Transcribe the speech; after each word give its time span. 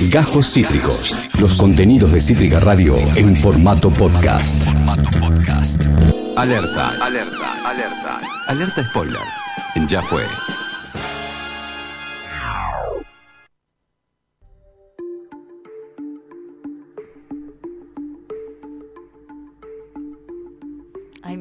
Gajos 0.00 0.52
Cítricos. 0.52 1.14
Los 1.40 1.54
contenidos 1.54 2.12
de 2.12 2.20
Cítrica 2.20 2.60
Radio 2.60 2.96
en 3.16 3.34
formato 3.34 3.90
podcast. 3.90 4.56
Alerta. 6.36 6.90
Alerta. 7.02 7.68
Alerta. 7.68 8.20
Alerta 8.46 8.84
spoiler. 8.90 9.20
Ya 9.88 10.02
fue. 10.02 10.22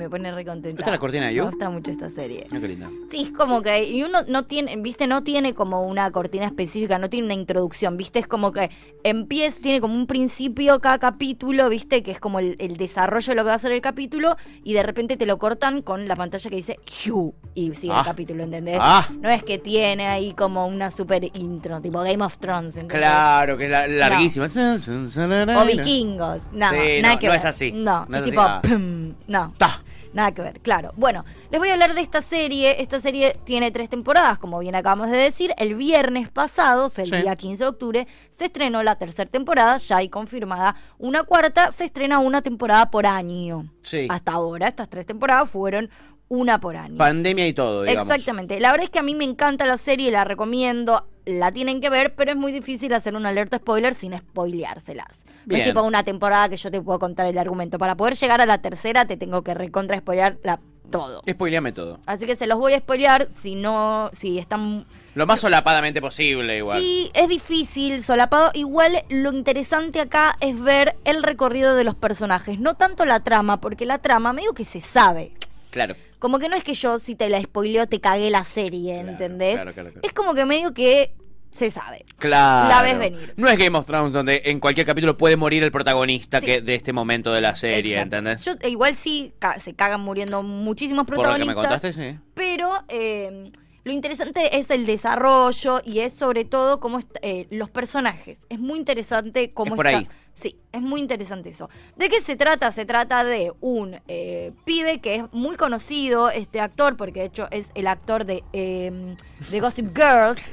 Me 0.06 0.10
pone 0.10 0.32
recontenta. 0.32 0.80
¿Esta 0.82 0.92
es 0.92 0.96
la 0.96 1.00
cortina 1.00 1.28
de 1.28 1.34
You? 1.36 1.44
Me 1.46 1.50
gusta 1.52 1.70
mucho 1.70 1.92
esta 1.92 2.10
serie. 2.10 2.46
Mira 2.50 2.62
qué 2.62 2.68
linda. 2.68 2.90
Sí, 3.12 3.24
es 3.24 3.32
como 3.32 3.62
que 3.62 3.84
y 3.84 4.04
uno 4.04 4.20
no 4.28 4.44
tiene, 4.46 4.76
viste, 4.78 5.08
no 5.08 5.24
tiene 5.24 5.54
como 5.54 5.84
una 5.86 6.10
cortina 6.12 6.46
específica, 6.46 6.98
no 7.00 7.10
tiene 7.10 7.26
una 7.26 7.34
introducción, 7.34 7.98
viste, 7.98 8.20
es 8.20 8.28
como 8.28 8.52
que 8.52 8.70
empieza, 9.04 9.60
tiene 9.62 9.82
como 9.82 9.94
un 9.96 10.08
principio 10.08 10.80
cada 10.80 11.00
capítulo, 11.00 11.70
viste, 11.70 12.04
que 12.04 12.12
es 12.12 12.20
como 12.20 12.40
el, 12.40 12.56
el 12.60 12.78
desarrollo 12.78 13.32
de 13.32 13.36
lo 13.36 13.44
que 13.44 13.50
va 13.50 13.56
a 13.56 13.60
ser 13.60 13.72
el 13.72 13.82
capítulo, 13.82 14.36
y 14.64 14.74
de 14.74 14.84
repente 14.84 15.18
te 15.18 15.26
lo 15.26 15.38
cortan 15.38 15.82
con 15.82 16.08
la 16.08 16.16
pantalla 16.16 16.50
que 16.50 16.56
dice 16.56 16.80
You, 17.04 17.34
y 17.54 17.74
sigue 17.76 17.94
Ah. 17.94 18.00
el 18.00 18.06
capítulo, 18.06 18.44
¿entendés? 18.44 18.78
Ah. 18.82 19.08
No 19.22 19.30
es 19.30 19.44
que 19.44 19.58
tiene 19.58 20.08
ahí 20.08 20.34
como 20.34 20.68
una 20.68 20.92
super 20.92 21.24
intro, 21.36 21.82
tipo 21.82 22.00
Game 22.00 22.24
of 22.24 22.38
Thrones, 22.38 22.76
¿entendés? 22.76 22.98
Claro, 23.00 23.58
que 23.58 23.66
es 23.66 23.70
la- 23.72 23.88
larguísima. 23.88 24.46
O 24.46 25.66
vikingos. 25.66 26.44
No, 26.52 26.70
Sí, 26.70 27.02
nada 27.02 27.14
no, 27.16 27.20
que 27.20 27.26
no 27.28 27.32
ver. 27.32 27.38
es 27.38 27.46
así. 27.46 27.72
No, 27.72 28.06
No 28.08 28.18
es 28.18 28.24
tipo. 28.24 28.42
así. 28.42 28.52
Ah. 28.54 28.62
pum, 28.62 29.14
no. 29.28 29.54
Ta. 29.58 29.82
Nada 30.16 30.32
que 30.32 30.42
ver, 30.42 30.62
claro. 30.62 30.94
Bueno, 30.96 31.26
les 31.52 31.60
voy 31.60 31.68
a 31.70 31.74
hablar 31.74 31.94
de 31.94 32.00
esta 32.00 32.22
serie. 32.22 32.82
Esta 32.82 33.02
serie 33.02 33.38
tiene 33.44 33.70
tres 33.72 33.90
temporadas, 33.90 34.38
como 34.40 34.58
bien 34.60 34.74
acabamos 34.74 35.12
de 35.12 35.18
decir. 35.18 35.54
El 35.58 35.76
viernes 35.76 36.30
pasado, 36.30 36.86
o 36.86 36.90
sea, 36.90 37.04
el 37.04 37.10
Sí. 37.10 37.18
día 37.18 37.36
15 37.36 37.66
de 37.66 37.70
octubre, 37.70 38.08
se 38.30 38.46
estrenó 38.46 38.82
la 38.82 38.96
tercera 38.96 39.30
temporada, 39.30 39.78
ya 39.78 39.98
hay 39.98 40.08
confirmada 40.08 40.78
una 40.98 41.24
cuarta. 41.24 41.74
Se 41.74 41.84
estrena 41.84 42.20
una 42.20 42.42
temporada 42.42 42.90
por 42.92 43.06
año. 43.06 43.70
Sí. 43.84 44.08
Hasta 44.10 44.32
ahora, 44.32 44.70
estas 44.70 44.90
tres 44.90 45.06
temporadas 45.06 45.50
fueron 45.50 45.90
una 46.30 46.62
por 46.62 46.78
año. 46.78 46.98
Pandemia 46.98 47.46
y 47.46 47.54
todo, 47.54 47.84
digamos. 47.84 48.10
Exactamente. 48.10 48.60
La 48.62 48.72
verdad 48.72 48.86
es 48.86 48.90
que 48.92 49.00
a 49.00 49.04
mí 49.04 49.16
me 49.16 49.26
encanta 49.26 49.66
la 49.66 49.78
serie, 49.78 50.12
la 50.12 50.24
recomiendo, 50.24 51.08
la 51.26 51.52
tienen 51.52 51.82
que 51.82 51.90
ver, 51.90 52.16
pero 52.16 52.32
es 52.32 52.38
muy 52.38 52.54
difícil 52.54 52.94
hacer 52.94 53.16
una 53.16 53.30
alerta 53.30 53.58
spoiler 53.58 53.94
sin 53.94 54.18
spoileárselas. 54.18 55.26
No 55.46 55.56
es 55.56 55.64
tipo 55.64 55.84
una 55.84 56.04
temporada 56.04 56.50
que 56.50 56.58
yo 56.58 56.72
te 56.72 56.82
puedo 56.82 57.00
contar 57.00 57.26
el 57.28 57.38
argumento. 57.38 57.78
Para 57.78 57.96
poder 57.96 58.16
llegar 58.16 58.42
a 58.42 58.46
la 58.46 58.62
tercera 58.62 59.06
te 59.06 59.18
tengo 59.18 59.44
que 59.44 59.54
recontra 59.54 59.98
spoilear 59.98 60.38
la, 60.44 60.60
todo. 60.90 61.22
Spoileame 61.30 61.72
todo. 61.72 62.00
Así 62.06 62.26
que 62.26 62.36
se 62.36 62.48
los 62.48 62.60
voy 62.60 62.74
a 62.74 62.80
spoilear 62.80 63.28
si 63.32 63.56
no, 63.56 64.10
si 64.14 64.40
están... 64.40 64.86
Lo 65.14 65.26
más 65.26 65.40
solapadamente 65.40 66.02
posible, 66.02 66.58
igual. 66.58 66.82
Sí, 66.82 67.10
es 67.14 67.30
difícil, 67.30 68.04
solapado. 68.04 68.52
Igual 68.54 69.04
lo 69.10 69.32
interesante 69.32 70.02
acá 70.02 70.36
es 70.42 70.60
ver 70.60 70.98
el 71.06 71.24
recorrido 71.24 71.76
de 71.76 71.86
los 71.86 71.96
personajes, 71.96 72.60
no 72.60 72.76
tanto 72.76 73.06
la 73.06 73.22
trama, 73.22 73.62
porque 73.62 73.86
la 73.86 74.00
trama 74.00 74.34
medio 74.34 74.54
que 74.54 74.66
se 74.66 74.82
sabe. 74.82 75.32
Claro. 75.72 75.96
Como 76.20 76.40
que 76.40 76.50
no 76.50 76.56
es 76.56 76.64
que 76.64 76.74
yo, 76.74 77.00
si 77.00 77.16
te 77.16 77.30
la 77.30 77.42
spoileo, 77.42 77.88
te 77.88 78.02
cagué 78.02 78.30
la 78.30 78.44
serie, 78.44 79.00
¿entendés? 79.00 79.56
claro, 79.56 79.74
claro, 79.74 79.92
claro. 79.92 80.08
Es 80.08 80.14
como 80.14 80.34
que 80.34 80.44
medio 80.44 80.74
que 80.74 81.14
se 81.56 81.72
sabe. 81.72 82.06
Claro. 82.18 82.70
La 82.70 82.82
ves 82.82 83.00
venir. 83.00 83.34
No 83.38 83.48
es 83.48 83.58
Game 83.58 83.78
of 83.78 83.86
Thrones 83.86 84.12
donde 84.14 84.42
en 84.46 84.60
cualquier 84.60 84.86
capítulo 84.86 85.18
puede 85.18 85.38
morir 85.38 85.64
el 85.64 85.72
protagonista 85.72 86.40
Sí. 86.42 86.46
que 86.46 86.62
de 86.62 86.76
este 86.76 86.92
momento 86.94 87.32
de 87.32 87.42
la 87.42 87.56
serie, 87.56 87.94
Exacto. 87.96 88.18
¿entendés? 88.18 88.44
Yo, 88.46 88.52
eh, 88.60 88.70
igual 88.70 88.96
sí 88.96 89.34
ca- 89.40 89.60
se 89.60 89.74
cagan 89.74 90.02
muriendo 90.02 90.44
muchísimos 90.44 91.06
Por 91.06 91.16
lo 91.16 91.22
que 91.24 91.30
protagonistas. 91.30 91.56
me 91.56 91.62
contaste, 91.62 91.92
sí. 91.94 92.20
Pero 92.34 92.72
eh, 92.90 93.52
lo 93.86 93.92
interesante 93.94 94.58
es 94.58 94.70
el 94.70 94.86
desarrollo 94.86 95.82
y 95.86 96.00
es 96.00 96.14
sobre 96.14 96.44
todo 96.44 96.80
cómo 96.80 97.00
eh, 97.22 97.48
los 97.52 97.70
personajes. 97.70 98.40
Es 98.50 98.60
muy 98.60 98.78
interesante 98.80 99.50
cómo 99.52 99.76
Es 99.76 99.78
por 99.78 99.88
está- 99.88 100.00
ahí. 100.00 100.08
Sí, 100.34 100.58
es 100.74 100.82
muy 100.82 101.00
interesante 101.00 101.50
eso. 101.52 101.70
¿De 101.96 102.10
qué 102.10 102.20
se 102.20 102.36
trata? 102.36 102.70
Se 102.74 102.84
trata 102.86 103.24
de 103.24 103.54
un 103.62 104.02
eh, 104.10 104.52
pibe 104.66 105.00
que 105.00 105.16
es 105.16 105.24
muy 105.32 105.56
conocido, 105.56 106.30
este 106.30 106.60
actor, 106.60 106.98
porque 106.98 107.22
de 107.22 107.26
hecho 107.28 107.48
es 107.52 107.72
el 107.74 107.88
actor 107.88 108.26
de, 108.26 108.44
eh, 108.52 109.16
de 109.50 109.60
Gossip 109.62 109.96
Girls. 109.96 110.52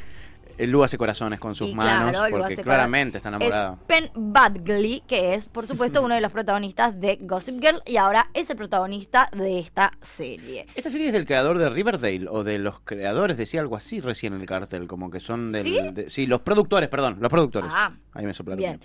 El 0.59 0.71
Lu 0.71 0.83
hace 0.83 0.99
corazones 0.99 1.39
con 1.41 1.55
sus 1.55 1.69
Y 1.69 1.75
manos 1.75 2.11
claro, 2.13 2.37
porque 2.37 2.57
claramente 2.57 3.19
está 3.19 3.29
enamorado. 3.31 3.75
Es 3.75 3.79
Penn 3.87 4.11
Badgley, 4.15 5.03
que 5.07 5.35
es, 5.35 5.49
por 5.49 5.67
supuesto, 5.67 6.03
uno 6.05 6.15
de 6.15 6.21
los 6.21 6.33
protagonistas 6.33 7.01
de 7.01 7.19
Gossip 7.21 7.61
Girl 7.61 7.83
y 7.87 7.97
ahora 7.97 8.29
es 8.35 8.51
el 8.51 8.57
protagonista 8.57 9.29
de 9.37 9.59
esta 9.59 9.93
serie. 10.03 10.67
¿Esta 10.75 10.91
serie 10.91 11.09
es 11.09 11.13
del 11.13 11.27
creador 11.27 11.59
de 11.59 11.69
Riverdale 11.71 12.27
o 12.29 12.45
de 12.45 12.59
los 12.59 12.81
creadores? 12.81 13.37
Decía 13.37 13.61
algo 13.61 13.77
así 13.77 14.01
recién 14.01 14.35
en 14.35 14.41
el 14.41 14.47
cartel, 14.47 14.87
como 14.87 15.11
que 15.11 15.21
son 15.21 15.51
del... 15.51 15.63
¿Sí? 15.63 15.79
de- 15.93 16.11
sí, 16.11 16.27
los 16.27 16.41
productores, 16.41 16.89
perdón, 16.89 17.19
los 17.21 17.31
productores. 17.31 17.71
Ah, 17.75 17.93
Ahí 18.13 18.25
me 18.27 18.35
soplaron. 18.35 18.59
Bien. 18.59 18.81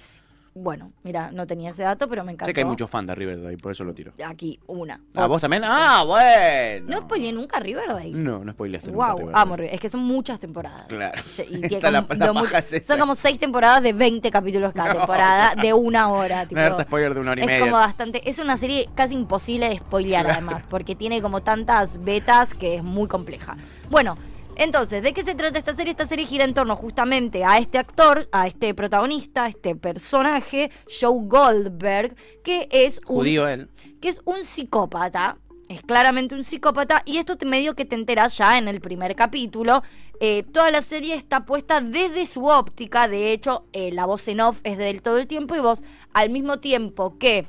Bueno, 0.59 0.91
mira, 1.03 1.29
no 1.31 1.45
tenía 1.45 1.69
ese 1.69 1.83
dato, 1.83 2.07
pero 2.09 2.23
me 2.23 2.31
encantó. 2.31 2.45
Sé 2.49 2.53
que 2.53 2.61
hay 2.61 2.65
muchos 2.65 2.89
fans 2.89 3.07
de 3.07 3.15
Riverdale, 3.15 3.57
por 3.57 3.71
eso 3.71 3.83
lo 3.83 3.93
tiro. 3.93 4.13
Aquí, 4.25 4.59
una. 4.67 4.99
¿A 5.13 5.27
vos 5.27 5.39
también? 5.39 5.63
¡Ah, 5.65 6.03
bueno! 6.05 6.87
No 6.89 6.97
spoileé 7.01 7.31
nunca 7.31 7.59
Riverdale. 7.59 8.09
No, 8.11 8.43
no 8.43 8.51
spoileaste 8.53 8.91
nunca 8.91 9.05
Wow, 9.07 9.17
Riverdale. 9.19 9.41
amo 9.41 9.55
Riverdale. 9.55 9.75
Es 9.75 9.81
que 9.81 9.89
son 9.89 9.99
muchas 10.01 10.39
temporadas. 10.39 10.87
Claro. 10.87 11.21
Y 11.37 11.45
tiene 11.61 11.77
Esa 11.77 11.91
la- 11.91 12.07
como- 12.07 12.43
la 12.45 12.59
es 12.59 12.73
esa. 12.73 12.93
son 12.93 12.99
como 12.99 13.15
seis 13.15 13.37
temporadas 13.39 13.83
de 13.83 13.93
20 13.93 14.31
capítulos 14.31 14.73
cada 14.73 14.89
No. 14.93 14.99
temporada, 14.99 15.53
de 15.61 15.73
una 15.73 16.09
hora. 16.09 16.45
Tipo, 16.47 16.59
alerta 16.59 16.83
spoiler 16.83 17.13
de 17.13 17.19
una 17.19 17.31
hora 17.31 17.41
y 17.41 17.43
es 17.43 17.47
media. 17.47 17.59
como 17.61 17.73
bastante. 17.73 18.27
Es 18.29 18.39
una 18.39 18.57
serie 18.57 18.89
casi 18.95 19.13
imposible 19.13 19.69
de 19.69 19.77
spoilear, 19.77 20.27
además, 20.29 20.63
porque 20.69 20.95
tiene 20.95 21.21
como 21.21 21.41
tantas 21.41 22.03
betas 22.03 22.53
que 22.53 22.75
es 22.75 22.83
muy 22.83 23.07
compleja. 23.07 23.57
Bueno. 23.89 24.17
Entonces, 24.59 25.03
¿de 25.03 25.13
qué 25.13 25.23
se 25.23 25.35
trata 25.35 25.59
esta 25.59 25.75
serie? 25.75 25.91
Esta 25.91 26.07
serie 26.07 26.25
gira 26.25 26.43
en 26.43 26.55
torno 26.55 26.75
justamente 26.75 27.43
a 27.43 27.59
este 27.59 27.77
actor, 27.77 28.27
a 28.31 28.47
este 28.47 28.73
protagonista, 28.73 29.43
a 29.43 29.49
este 29.49 29.75
personaje, 29.75 30.71
Joe 30.99 31.27
Goldberg, 31.27 32.15
que 32.43 32.67
es 32.71 32.99
un 33.05 33.17
Judío 33.17 33.47
él. 33.47 33.69
que 34.01 34.09
es 34.09 34.19
un 34.25 34.43
psicópata. 34.43 35.37
Es 35.69 35.83
claramente 35.83 36.33
un 36.33 36.43
psicópata. 36.43 37.03
Y 37.05 37.17
esto 37.17 37.37
te 37.37 37.45
medio 37.45 37.75
que 37.75 37.85
te 37.85 37.93
enteras 37.93 38.35
ya 38.35 38.57
en 38.57 38.67
el 38.67 38.81
primer 38.81 39.15
capítulo. 39.15 39.83
Eh, 40.19 40.41
toda 40.41 40.71
la 40.71 40.81
serie 40.81 41.13
está 41.13 41.45
puesta 41.45 41.79
desde 41.79 42.25
su 42.25 42.47
óptica. 42.47 43.07
De 43.07 43.31
hecho, 43.33 43.65
eh, 43.73 43.91
la 43.91 44.05
voz 44.05 44.27
en 44.27 44.41
off 44.41 44.59
es 44.63 44.79
de 44.79 44.89
él 44.89 45.03
todo 45.03 45.19
el 45.19 45.27
tiempo. 45.27 45.55
Y 45.55 45.59
vos, 45.59 45.83
al 46.13 46.31
mismo 46.31 46.57
tiempo 46.57 47.19
que 47.19 47.45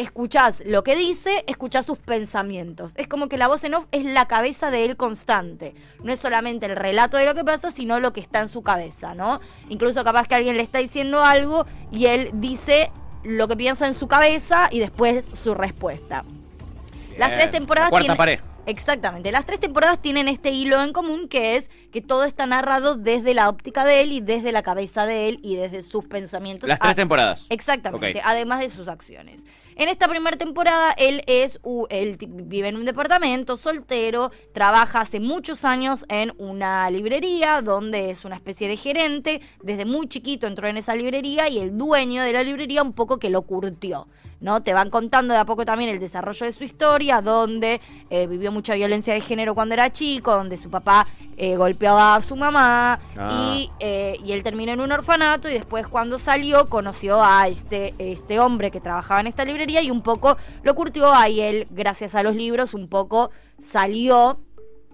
escuchás 0.00 0.62
lo 0.66 0.82
que 0.84 0.96
dice, 0.96 1.44
escuchás 1.46 1.86
sus 1.86 1.98
pensamientos. 1.98 2.92
Es 2.96 3.06
como 3.08 3.28
que 3.28 3.38
la 3.38 3.48
voz 3.48 3.64
en 3.64 3.74
off 3.74 3.86
es 3.92 4.04
la 4.04 4.26
cabeza 4.26 4.70
de 4.70 4.84
él 4.84 4.96
constante. 4.96 5.74
No 6.02 6.12
es 6.12 6.20
solamente 6.20 6.66
el 6.66 6.76
relato 6.76 7.16
de 7.16 7.26
lo 7.26 7.34
que 7.34 7.44
pasa, 7.44 7.70
sino 7.70 8.00
lo 8.00 8.12
que 8.12 8.20
está 8.20 8.40
en 8.40 8.48
su 8.48 8.62
cabeza, 8.62 9.14
¿no? 9.14 9.40
Incluso 9.68 10.02
capaz 10.04 10.26
que 10.28 10.34
alguien 10.34 10.56
le 10.56 10.62
está 10.62 10.78
diciendo 10.78 11.22
algo 11.24 11.66
y 11.92 12.06
él 12.06 12.30
dice 12.34 12.90
lo 13.22 13.48
que 13.48 13.56
piensa 13.56 13.86
en 13.86 13.94
su 13.94 14.08
cabeza 14.08 14.68
y 14.70 14.78
después 14.78 15.26
su 15.34 15.54
respuesta. 15.54 16.24
Las 17.18 17.34
tres 17.34 17.50
temporadas 17.50 17.88
La 17.88 17.90
cuarta 17.90 18.04
tienen- 18.04 18.16
pared. 18.16 18.40
Exactamente. 18.66 19.32
Las 19.32 19.46
tres 19.46 19.58
temporadas 19.58 20.00
tienen 20.00 20.28
este 20.28 20.50
hilo 20.50 20.80
en 20.82 20.92
común 20.92 21.28
que 21.28 21.56
es 21.56 21.70
que 21.92 22.00
todo 22.02 22.24
está 22.24 22.46
narrado 22.46 22.94
desde 22.94 23.34
la 23.34 23.48
óptica 23.48 23.84
de 23.84 24.02
él 24.02 24.12
y 24.12 24.20
desde 24.20 24.52
la 24.52 24.62
cabeza 24.62 25.06
de 25.06 25.28
él 25.28 25.40
y 25.42 25.56
desde 25.56 25.82
sus 25.82 26.04
pensamientos. 26.04 26.68
Las 26.68 26.78
tres 26.78 26.92
Ah, 26.92 26.94
temporadas. 26.94 27.46
Exactamente, 27.48 28.20
además 28.24 28.60
de 28.60 28.70
sus 28.70 28.86
acciones. 28.86 29.42
En 29.76 29.88
esta 29.88 30.08
primera 30.08 30.36
temporada 30.36 30.92
él 30.96 31.22
es 31.26 31.60
él 31.90 32.16
vive 32.28 32.68
en 32.68 32.76
un 32.76 32.84
departamento 32.84 33.56
soltero, 33.56 34.30
trabaja 34.52 35.00
hace 35.00 35.20
muchos 35.20 35.64
años 35.64 36.04
en 36.08 36.32
una 36.38 36.90
librería 36.90 37.62
donde 37.62 38.10
es 38.10 38.24
una 38.24 38.36
especie 38.36 38.68
de 38.68 38.76
gerente, 38.76 39.40
desde 39.62 39.84
muy 39.84 40.08
chiquito 40.08 40.46
entró 40.46 40.68
en 40.68 40.76
esa 40.76 40.94
librería 40.94 41.48
y 41.48 41.58
el 41.58 41.76
dueño 41.76 42.22
de 42.22 42.32
la 42.32 42.42
librería 42.42 42.82
un 42.82 42.92
poco 42.92 43.18
que 43.18 43.30
lo 43.30 43.42
curtió. 43.42 44.06
¿No? 44.40 44.62
Te 44.62 44.74
van 44.74 44.90
contando 44.90 45.34
de 45.34 45.40
a 45.40 45.44
poco 45.44 45.64
también 45.64 45.90
el 45.90 46.00
desarrollo 46.00 46.46
de 46.46 46.52
su 46.52 46.64
historia, 46.64 47.20
donde 47.20 47.80
eh, 48.10 48.26
vivió 48.26 48.52
mucha 48.52 48.74
violencia 48.74 49.14
de 49.14 49.20
género 49.20 49.54
cuando 49.54 49.74
era 49.74 49.92
chico, 49.92 50.32
donde 50.32 50.56
su 50.56 50.70
papá 50.70 51.06
eh, 51.36 51.56
golpeaba 51.56 52.16
a 52.16 52.20
su 52.20 52.36
mamá 52.36 53.00
Ah. 53.16 53.54
y, 53.54 53.70
eh, 53.80 54.16
y 54.24 54.32
él 54.32 54.42
terminó 54.42 54.72
en 54.72 54.80
un 54.80 54.92
orfanato 54.92 55.48
y 55.48 55.52
después 55.52 55.86
cuando 55.86 56.18
salió 56.18 56.68
conoció 56.68 57.22
a 57.22 57.48
este, 57.48 57.94
este 57.98 58.38
hombre 58.40 58.70
que 58.70 58.80
trabajaba 58.80 59.20
en 59.20 59.26
esta 59.26 59.44
librería 59.44 59.82
y 59.82 59.90
un 59.90 60.02
poco 60.02 60.36
lo 60.62 60.74
curtió 60.74 61.12
ahí 61.12 61.40
él, 61.40 61.66
gracias 61.70 62.14
a 62.14 62.22
los 62.22 62.34
libros, 62.34 62.74
un 62.74 62.88
poco 62.88 63.30
salió 63.58 64.40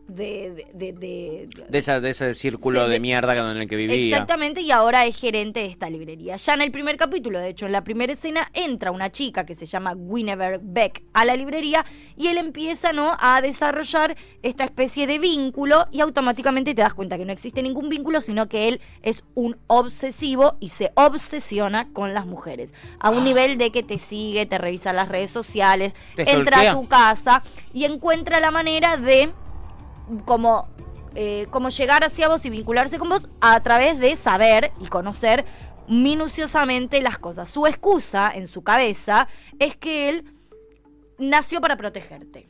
de... 0.08 0.66
de, 0.74 0.92
de- 0.92 1.48
de- 1.68 1.78
esa, 1.78 2.00
de 2.00 2.10
ese 2.10 2.32
círculo 2.34 2.84
Sí, 2.84 2.90
de 2.90 3.00
mierda 3.00 3.34
en 3.50 3.56
el 3.56 3.68
que 3.68 3.76
vivía. 3.76 3.96
Exactamente, 4.16 4.60
y 4.60 4.70
ahora 4.70 5.04
es 5.06 5.18
gerente 5.18 5.60
de 5.60 5.66
esta 5.66 5.90
librería. 5.90 6.36
Ya 6.36 6.54
en 6.54 6.60
el 6.62 6.70
primer 6.70 6.96
capítulo, 6.96 7.38
de 7.38 7.48
hecho, 7.48 7.66
en 7.66 7.72
la 7.72 7.82
primera 7.84 8.12
escena, 8.12 8.50
entra 8.54 8.90
una 8.90 9.10
chica 9.10 9.44
que 9.44 9.54
se 9.54 9.66
llama 9.66 9.94
Guinevere 9.96 10.58
Beck 10.62 11.02
a 11.12 11.24
la 11.24 11.36
librería 11.36 11.84
y 12.16 12.28
él 12.28 12.38
empieza 12.38 12.92
¿no? 12.92 13.16
a 13.18 13.40
desarrollar 13.40 14.16
esta 14.42 14.64
especie 14.64 15.06
de 15.06 15.18
vínculo 15.18 15.86
y 15.90 16.00
automáticamente 16.00 16.74
te 16.74 16.82
das 16.82 16.94
cuenta 16.94 17.18
que 17.18 17.24
no 17.24 17.32
existe 17.32 17.62
ningún 17.62 17.88
vínculo, 17.88 18.20
sino 18.20 18.48
que 18.48 18.68
él 18.68 18.80
es 19.02 19.24
un 19.34 19.56
obsesivo 19.66 20.56
y 20.60 20.70
se 20.70 20.92
obsesiona 20.94 21.88
con 21.92 22.14
las 22.14 22.26
mujeres. 22.26 22.72
A 23.00 23.10
un 23.10 23.24
nivel 23.24 23.58
de 23.58 23.70
que 23.72 23.82
te 23.82 23.98
sigue, 23.98 24.46
te 24.46 24.58
revisa 24.58 24.92
las 24.92 25.08
redes 25.08 25.30
sociales, 25.30 25.94
entra 26.16 26.70
a 26.70 26.74
tu 26.74 26.86
casa 26.88 27.42
y 27.72 27.84
encuentra 27.84 28.40
la 28.40 28.50
manera 28.50 28.96
de 28.96 29.30
como, 30.24 30.68
eh, 31.14 31.46
como 31.50 31.68
llegar 31.68 32.04
hacia 32.04 32.28
vos 32.28 32.44
y 32.44 32.50
vincularse 32.50 32.98
con 32.98 33.08
vos 33.08 33.28
a 33.40 33.60
través 33.62 33.98
de 33.98 34.16
saber 34.16 34.72
y 34.80 34.86
conocer 34.86 35.44
minuciosamente 35.88 37.00
las 37.00 37.18
cosas. 37.18 37.48
Su 37.48 37.66
excusa 37.66 38.30
en 38.34 38.48
su 38.48 38.62
cabeza 38.62 39.28
es 39.58 39.76
que 39.76 40.08
él 40.08 40.24
nació 41.18 41.60
para 41.60 41.76
protegerte. 41.76 42.48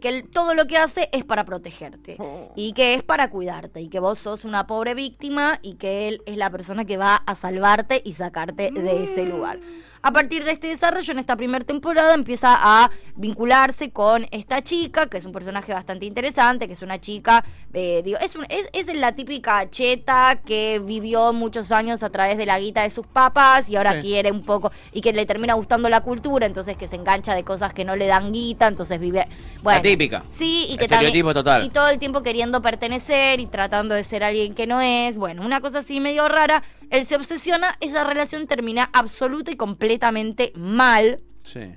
Que 0.00 0.08
él, 0.08 0.28
todo 0.28 0.54
lo 0.54 0.66
que 0.66 0.76
hace 0.76 1.08
es 1.12 1.24
para 1.24 1.44
protegerte 1.44 2.18
y 2.56 2.72
que 2.72 2.94
es 2.94 3.04
para 3.04 3.30
cuidarte 3.30 3.80
y 3.80 3.88
que 3.88 4.00
vos 4.00 4.18
sos 4.18 4.44
una 4.44 4.66
pobre 4.66 4.94
víctima 4.94 5.60
y 5.62 5.74
que 5.74 6.08
él 6.08 6.20
es 6.26 6.36
la 6.36 6.50
persona 6.50 6.84
que 6.84 6.96
va 6.96 7.14
a 7.14 7.36
salvarte 7.36 8.02
y 8.04 8.14
sacarte 8.14 8.72
de 8.72 9.04
ese 9.04 9.24
lugar. 9.24 9.60
A 10.02 10.12
partir 10.12 10.44
de 10.44 10.52
este 10.52 10.68
desarrollo, 10.68 11.12
en 11.12 11.18
esta 11.18 11.36
primera 11.36 11.64
temporada, 11.64 12.14
empieza 12.14 12.54
a 12.58 12.90
vincularse 13.16 13.90
con 13.90 14.26
esta 14.30 14.62
chica, 14.62 15.06
que 15.08 15.16
es 15.18 15.24
un 15.24 15.32
personaje 15.32 15.72
bastante 15.72 16.06
interesante, 16.06 16.66
que 16.66 16.74
es 16.74 16.82
una 16.82 17.00
chica, 17.00 17.44
eh, 17.72 18.02
digo, 18.04 18.18
es, 18.20 18.36
un- 18.36 18.46
es, 18.48 18.68
es 18.72 18.94
la 18.94 19.12
típica 19.16 19.68
cheta 19.70 20.40
que 20.44 20.80
vivió 20.84 21.32
muchos 21.32 21.72
años 21.72 22.02
a 22.02 22.10
través 22.10 22.38
de 22.38 22.46
la 22.46 22.58
guita 22.60 22.82
de 22.82 22.90
sus 22.90 23.06
papás 23.06 23.68
y 23.68 23.76
ahora 23.76 23.94
Sí. 23.94 24.00
quiere 24.02 24.30
un 24.30 24.42
poco, 24.44 24.70
y 24.92 25.00
que 25.00 25.12
le 25.12 25.26
termina 25.26 25.54
gustando 25.54 25.88
la 25.88 26.02
cultura, 26.02 26.46
entonces 26.46 26.76
que 26.76 26.86
se 26.86 26.96
engancha 26.96 27.34
de 27.34 27.42
cosas 27.44 27.72
que 27.72 27.84
no 27.84 27.96
le 27.96 28.06
dan 28.06 28.32
guita, 28.32 28.68
entonces 28.68 29.00
vive... 29.00 29.26
Bueno, 29.62 29.78
La 29.78 29.82
típica. 29.82 30.22
Sí, 30.30 30.66
y 30.70 30.76
que 30.76 30.86
también... 30.88 31.12
Total. 31.26 31.64
Y 31.64 31.70
todo 31.70 31.88
el 31.88 31.98
tiempo 31.98 32.22
queriendo 32.22 32.62
pertenecer 32.62 33.40
y 33.40 33.46
tratando 33.46 33.94
de 33.94 34.04
ser 34.04 34.22
alguien 34.22 34.54
que 34.54 34.66
no 34.66 34.80
es. 34.80 35.16
Bueno, 35.16 35.44
una 35.44 35.60
cosa 35.60 35.80
así 35.80 35.98
medio 36.00 36.28
rara. 36.28 36.62
Él 36.90 37.06
se 37.06 37.16
obsesiona, 37.16 37.76
esa 37.80 38.04
relación 38.04 38.46
termina 38.46 38.88
absoluta 38.92 39.50
y 39.50 39.56
completamente 39.56 40.52
mal. 40.56 41.20
Sí. 41.42 41.72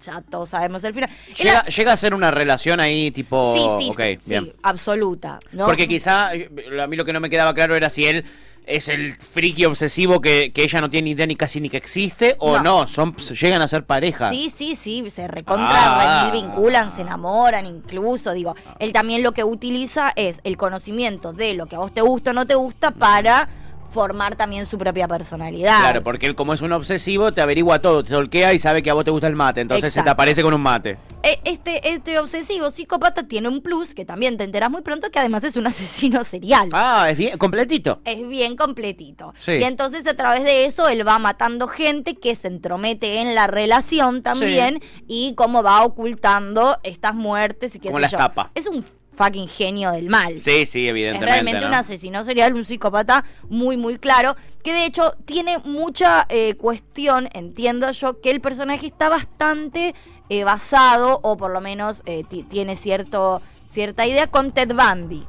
Ya 0.00 0.22
todos 0.22 0.50
sabemos 0.50 0.82
el 0.84 0.94
final. 0.94 1.10
Llega, 1.36 1.92
a 1.92 1.96
ser 1.96 2.14
una 2.14 2.30
relación 2.30 2.80
ahí 2.80 3.10
tipo... 3.10 3.54
sí, 3.78 3.90
sí, 3.96 4.18
sí, 4.22 4.52
absoluta. 4.62 5.38
¿no? 5.52 5.66
Porque 5.66 5.86
quizá, 5.86 6.34
eh, 6.34 6.50
a 6.82 6.86
mí 6.86 6.96
lo 6.96 7.04
que 7.04 7.12
no 7.12 7.20
me 7.20 7.28
quedaba 7.28 7.52
claro 7.54 7.76
era 7.76 7.90
si 7.90 8.06
él 8.06 8.24
es 8.66 8.88
el 8.88 9.14
friki 9.14 9.64
obsesivo 9.66 10.20
que, 10.20 10.52
que 10.52 10.62
ella 10.62 10.80
no 10.80 10.88
tiene 10.88 11.06
ni 11.06 11.10
idea 11.12 11.26
ni 11.26 11.36
casi 11.36 11.60
ni 11.60 11.68
que 11.68 11.76
existe, 11.76 12.36
o 12.38 12.56
No. 12.58 12.62
no, 12.82 12.86
son 12.86 13.14
llegan 13.16 13.60
a 13.62 13.68
ser 13.68 13.84
pareja. 13.84 14.30
Sí, 14.30 14.50
sí, 14.54 14.74
sí, 14.74 15.10
se 15.10 15.28
recontra 15.28 16.28
Ah. 16.28 16.30
vinculan, 16.32 16.92
se 16.94 17.02
enamoran 17.02 17.66
incluso, 17.66 18.32
digo, 18.32 18.54
él 18.78 18.92
también 18.92 19.22
lo 19.22 19.32
que 19.32 19.44
utiliza 19.44 20.12
es 20.16 20.40
el 20.44 20.56
conocimiento 20.56 21.32
de 21.32 21.54
lo 21.54 21.66
que 21.66 21.76
a 21.76 21.78
vos 21.80 21.92
te 21.92 22.00
gusta 22.00 22.30
o 22.30 22.34
no 22.34 22.46
te 22.46 22.54
gusta 22.54 22.90
para 22.92 23.48
formar 23.90 24.34
también 24.36 24.66
su 24.66 24.78
propia 24.78 25.06
personalidad. 25.08 25.80
Claro, 25.80 26.02
porque 26.02 26.26
él 26.26 26.34
como 26.34 26.54
es 26.54 26.62
un 26.62 26.72
obsesivo 26.72 27.32
te 27.32 27.40
averigua 27.40 27.80
todo, 27.80 28.02
te 28.04 28.10
tolquea 28.10 28.52
y 28.54 28.58
sabe 28.58 28.82
que 28.82 28.90
a 28.90 28.94
vos 28.94 29.04
te 29.04 29.10
gusta 29.10 29.26
el 29.26 29.36
mate, 29.36 29.60
entonces 29.60 29.92
se 29.92 30.02
te 30.02 30.10
aparece 30.10 30.42
con 30.42 30.54
un 30.54 30.60
mate. 30.60 30.98
E- 31.22 31.38
Este, 31.44 31.92
este 31.92 32.18
obsesivo 32.18 32.70
psicópata 32.70 33.24
tiene 33.26 33.48
un 33.48 33.60
plus 33.62 33.94
que 33.94 34.04
también 34.04 34.36
te 34.38 34.44
enteras 34.44 34.70
muy 34.70 34.82
pronto 34.82 35.10
que 35.10 35.18
además 35.18 35.44
es 35.44 35.56
un 35.56 35.66
asesino 35.66 36.24
serial. 36.24 36.68
Ah, 36.72 37.08
es 37.10 37.18
bien, 37.18 37.36
completito. 37.38 38.00
Es 38.04 38.26
bien 38.28 38.56
completito. 38.56 39.34
Sí. 39.38 39.52
Y 39.52 39.64
entonces 39.64 40.06
a 40.06 40.14
través 40.14 40.44
de 40.44 40.64
eso 40.66 40.88
él 40.88 41.06
va 41.06 41.18
matando 41.18 41.66
gente 41.68 42.14
que 42.14 42.34
se 42.36 42.48
entromete 42.48 43.20
en 43.20 43.34
la 43.34 43.46
relación 43.46 44.22
también 44.22 44.80
y 45.06 45.34
cómo 45.34 45.62
va 45.62 45.82
ocultando 45.84 46.78
estas 46.82 47.14
muertes 47.14 47.74
y 47.74 47.80
qué 47.80 47.88
Como 47.88 47.98
sé 47.98 48.02
las 48.02 48.12
yo. 48.12 48.18
tapa. 48.18 48.50
Es 48.54 48.66
un 48.66 48.84
fucking 49.12 49.48
genio 49.48 49.90
del 49.92 50.08
mal. 50.08 50.38
Sí, 50.38 50.64
sí, 50.66 50.86
Es 50.86 50.90
evidentemente. 50.90 51.26
realmente 51.32 51.60
¿no? 51.60 51.68
un 51.68 51.74
asesino 51.74 52.24
serial, 52.24 52.54
un 52.54 52.64
psicópata 52.64 53.24
muy, 53.48 53.76
muy 53.76 53.98
claro, 53.98 54.36
que 54.62 54.72
de 54.72 54.86
hecho 54.86 55.12
tiene 55.24 55.58
mucha 55.58 56.26
eh, 56.28 56.54
cuestión, 56.54 57.28
entiendo 57.32 57.90
yo, 57.92 58.20
que 58.20 58.30
el 58.30 58.40
personaje 58.40 58.86
está 58.86 59.08
bastante 59.08 59.94
eh, 60.28 60.44
basado, 60.44 61.20
o 61.22 61.36
por 61.36 61.50
lo 61.50 61.60
menos 61.60 62.02
eh, 62.06 62.24
ti- 62.28 62.44
tiene 62.44 62.76
cierto 62.76 63.42
cierta 63.66 64.06
idea 64.06 64.26
con 64.26 64.52
Ted 64.52 64.72
Bundy, 64.74 65.24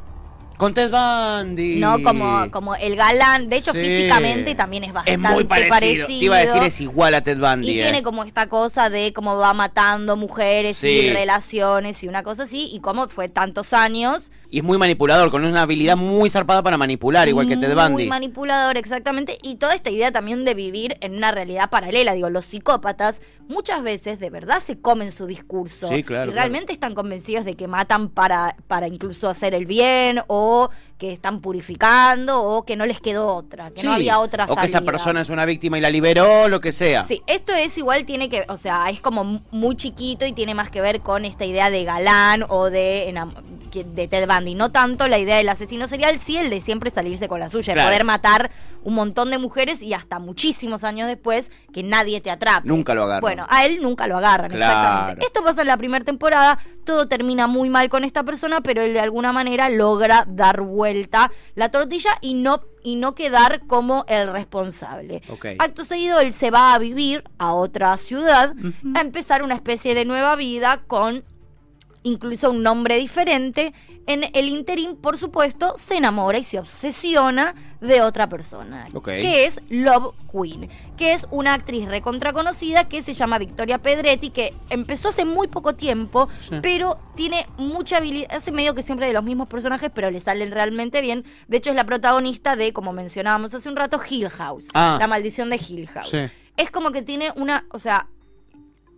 Con 0.61 0.75
Ted 0.75 0.91
Bundy. 0.91 1.77
¿no? 1.79 2.03
Como, 2.03 2.51
como 2.51 2.75
el 2.75 2.95
galán, 2.95 3.49
de 3.49 3.55
hecho 3.57 3.71
Sí. 3.73 3.79
físicamente 3.79 4.53
también 4.53 4.83
es 4.83 4.89
Es 4.89 4.93
bastante 4.93 5.17
muy 5.29 5.43
parecido. 5.45 6.05
Te 6.05 6.13
iba 6.13 6.35
a 6.35 6.39
decir, 6.41 6.61
es 6.61 6.79
igual 6.81 7.15
a 7.15 7.23
Ted 7.23 7.39
Bundy. 7.39 7.71
y 7.71 7.79
eh. 7.79 7.81
tiene 7.81 8.03
como 8.03 8.23
esta 8.23 8.45
cosa 8.45 8.91
de 8.91 9.11
cómo 9.11 9.37
va 9.37 9.55
matando 9.55 10.15
mujeres 10.17 10.77
Sí. 10.77 10.87
y 10.87 11.09
relaciones 11.09 12.03
y 12.03 12.07
una 12.07 12.21
cosa 12.21 12.43
así, 12.43 12.69
y 12.71 12.79
cómo 12.79 13.09
fue 13.09 13.27
tantos 13.27 13.73
años 13.73 14.31
Y 14.53 14.57
es 14.57 14.63
muy 14.65 14.77
manipulador, 14.77 15.31
con 15.31 15.45
una 15.45 15.61
habilidad 15.61 15.95
muy 15.95 16.29
zarpada 16.29 16.61
para 16.61 16.77
manipular, 16.77 17.29
igual 17.29 17.47
que 17.47 17.55
Ted 17.55 17.73
Muy 17.73 17.83
Bundy. 17.83 18.07
manipulador, 18.07 18.75
exactamente. 18.77 19.37
Y 19.41 19.55
toda 19.55 19.73
esta 19.73 19.89
idea 19.89 20.11
también 20.11 20.43
de 20.43 20.53
vivir 20.53 20.97
en 20.99 21.15
una 21.15 21.31
realidad 21.31 21.69
paralela. 21.69 22.13
Digo, 22.13 22.29
los 22.29 22.45
psicópatas 22.45 23.21
muchas 23.47 23.81
veces 23.81 24.19
de 24.19 24.29
verdad 24.29 24.59
se 24.59 24.77
comen 24.77 25.13
su 25.13 25.25
discurso. 25.25 25.87
Sí, 25.87 26.03
claro, 26.03 26.31
Y 26.31 26.33
realmente 26.33 26.73
están 26.73 26.95
convencidos 26.95 27.45
de 27.45 27.55
que 27.55 27.69
matan 27.69 28.09
para, 28.09 28.57
para 28.67 28.87
incluso 28.87 29.29
hacer 29.29 29.53
el 29.53 29.65
bien 29.65 30.19
o 30.27 30.69
que 31.01 31.11
están 31.11 31.41
purificando 31.41 32.43
o 32.43 32.63
que 32.63 32.75
no 32.75 32.85
les 32.85 33.01
quedó 33.01 33.25
otra, 33.35 33.71
que 33.71 33.81
no 33.81 33.93
había 33.93 34.19
otra 34.19 34.45
O 34.45 34.55
que 34.55 34.67
esa 34.67 34.73
salida. 34.77 34.91
persona 34.91 35.21
es 35.21 35.29
una 35.29 35.45
víctima 35.45 35.79
y 35.79 35.81
la 35.81 35.89
liberó, 35.89 36.47
lo 36.47 36.59
que 36.59 36.71
sea. 36.71 37.05
Sí, 37.05 37.23
esto 37.25 37.53
es 37.55 37.75
igual, 37.79 38.05
tiene 38.05 38.29
que, 38.29 38.45
o 38.49 38.55
sea, 38.55 38.87
es 38.91 39.01
como 39.01 39.41
muy 39.49 39.75
chiquito 39.75 40.27
y 40.27 40.33
tiene 40.33 40.53
más 40.53 40.69
que 40.69 40.79
ver 40.79 41.01
con 41.01 41.25
esta 41.25 41.43
idea 41.43 41.71
de 41.71 41.83
galán 41.85 42.45
o 42.49 42.69
de, 42.69 43.11
de 43.73 44.07
Ted 44.07 44.27
Bundy. 44.27 44.53
No 44.53 44.71
tanto 44.71 45.07
la 45.07 45.17
idea 45.17 45.37
del 45.37 45.49
asesino 45.49 45.87
serial, 45.87 46.19
sí 46.19 46.37
el 46.37 46.51
de 46.51 46.61
siempre 46.61 46.91
salirse 46.91 47.27
con 47.27 47.39
la 47.39 47.49
suya, 47.49 47.73
Claro. 47.73 47.89
de 47.89 47.93
poder 47.95 48.05
matar 48.05 48.51
un 48.83 48.93
montón 48.93 49.31
de 49.31 49.39
mujeres 49.39 49.81
y 49.81 49.95
hasta 49.95 50.19
muchísimos 50.19 50.83
años 50.83 51.07
después 51.07 51.51
que 51.73 51.81
nadie 51.81 52.21
te 52.21 52.29
atrape. 52.29 52.67
Nunca 52.67 52.93
lo 52.93 53.03
agarran. 53.05 53.21
Bueno, 53.21 53.45
a 53.49 53.65
él 53.65 53.79
nunca 53.81 54.05
lo 54.05 54.17
agarran, 54.17 54.51
Claro. 54.51 54.71
exactamente. 54.71 55.25
Esto 55.25 55.43
pasa 55.43 55.61
en 55.61 55.67
la 55.67 55.77
primera 55.77 56.05
temporada, 56.05 56.59
todo 56.83 57.07
termina 57.07 57.47
muy 57.47 57.69
mal 57.69 57.89
con 57.89 58.03
esta 58.03 58.23
persona, 58.23 58.61
pero 58.61 58.81
él 58.81 58.93
de 58.93 58.99
alguna 58.99 59.31
manera 59.31 59.69
logra 59.69 60.25
dar 60.27 60.61
vuelta 60.61 61.31
la 61.55 61.69
tortilla 61.69 62.11
y 62.21 62.33
no 62.33 62.63
y 62.83 62.95
no 62.95 63.13
quedar 63.13 63.67
como 63.67 64.05
el 64.07 64.31
responsable. 64.31 65.21
Ok. 65.29 65.45
Acto 65.59 65.85
seguido, 65.85 66.19
él 66.19 66.33
se 66.33 66.49
va 66.51 66.73
a 66.73 66.79
vivir 66.79 67.23
a 67.37 67.53
otra 67.53 67.95
ciudad, 67.97 68.55
a 68.95 69.01
empezar 69.01 69.43
una 69.43 69.55
especie 69.55 69.93
de 69.93 70.05
nueva 70.05 70.35
vida 70.35 70.81
con 70.87 71.23
incluso 72.03 72.49
un 72.51 72.63
nombre 72.63 72.97
diferente. 72.97 73.73
En 74.07 74.23
el 74.33 74.49
interín, 74.49 74.95
por 74.95 75.19
supuesto, 75.19 75.75
se 75.77 75.95
enamora 75.97 76.39
y 76.39 76.43
se 76.43 76.57
obsesiona 76.57 77.53
de 77.81 78.01
otra 78.01 78.27
persona, 78.27 78.87
Ok. 78.95 79.05
que 79.05 79.45
es 79.45 79.61
Love 79.69 80.15
Queen, 80.31 80.69
que 80.97 81.13
es 81.13 81.27
una 81.29 81.53
actriz 81.53 81.87
recontra 81.87 82.33
conocida 82.33 82.89
que 82.89 83.03
se 83.03 83.13
llama 83.13 83.37
Victoria 83.37 83.77
Pedretti, 83.77 84.31
que 84.31 84.55
empezó 84.71 85.09
hace 85.09 85.23
muy 85.23 85.47
poco 85.47 85.75
tiempo, 85.75 86.29
Sí. 86.41 86.55
pero 86.63 86.97
tiene 87.15 87.45
mucha 87.57 87.97
habilidad, 87.97 88.33
hace 88.35 88.51
medio 88.51 88.73
que 88.73 88.81
siempre 88.81 89.05
de 89.05 89.13
los 89.13 89.23
mismos 89.23 89.47
personajes, 89.47 89.91
pero 89.93 90.09
le 90.09 90.19
salen 90.19 90.49
realmente 90.51 90.99
bien. 91.01 91.23
De 91.47 91.57
hecho, 91.57 91.69
es 91.69 91.75
la 91.75 91.85
protagonista 91.85 92.55
de, 92.55 92.73
como 92.73 92.93
mencionábamos 92.93 93.53
hace 93.53 93.69
un 93.69 93.75
rato, 93.75 94.01
Hill 94.09 94.29
House, 94.29 94.65
Ah. 94.73 94.97
la 94.99 95.05
maldición 95.07 95.51
de 95.51 95.57
Hill 95.57 95.87
House. 95.89 96.09
Sí. 96.09 96.23
Es 96.57 96.71
como 96.71 96.91
que 96.91 97.03
tiene 97.03 97.31
una, 97.35 97.65
o 97.71 97.77
sea, 97.77 98.07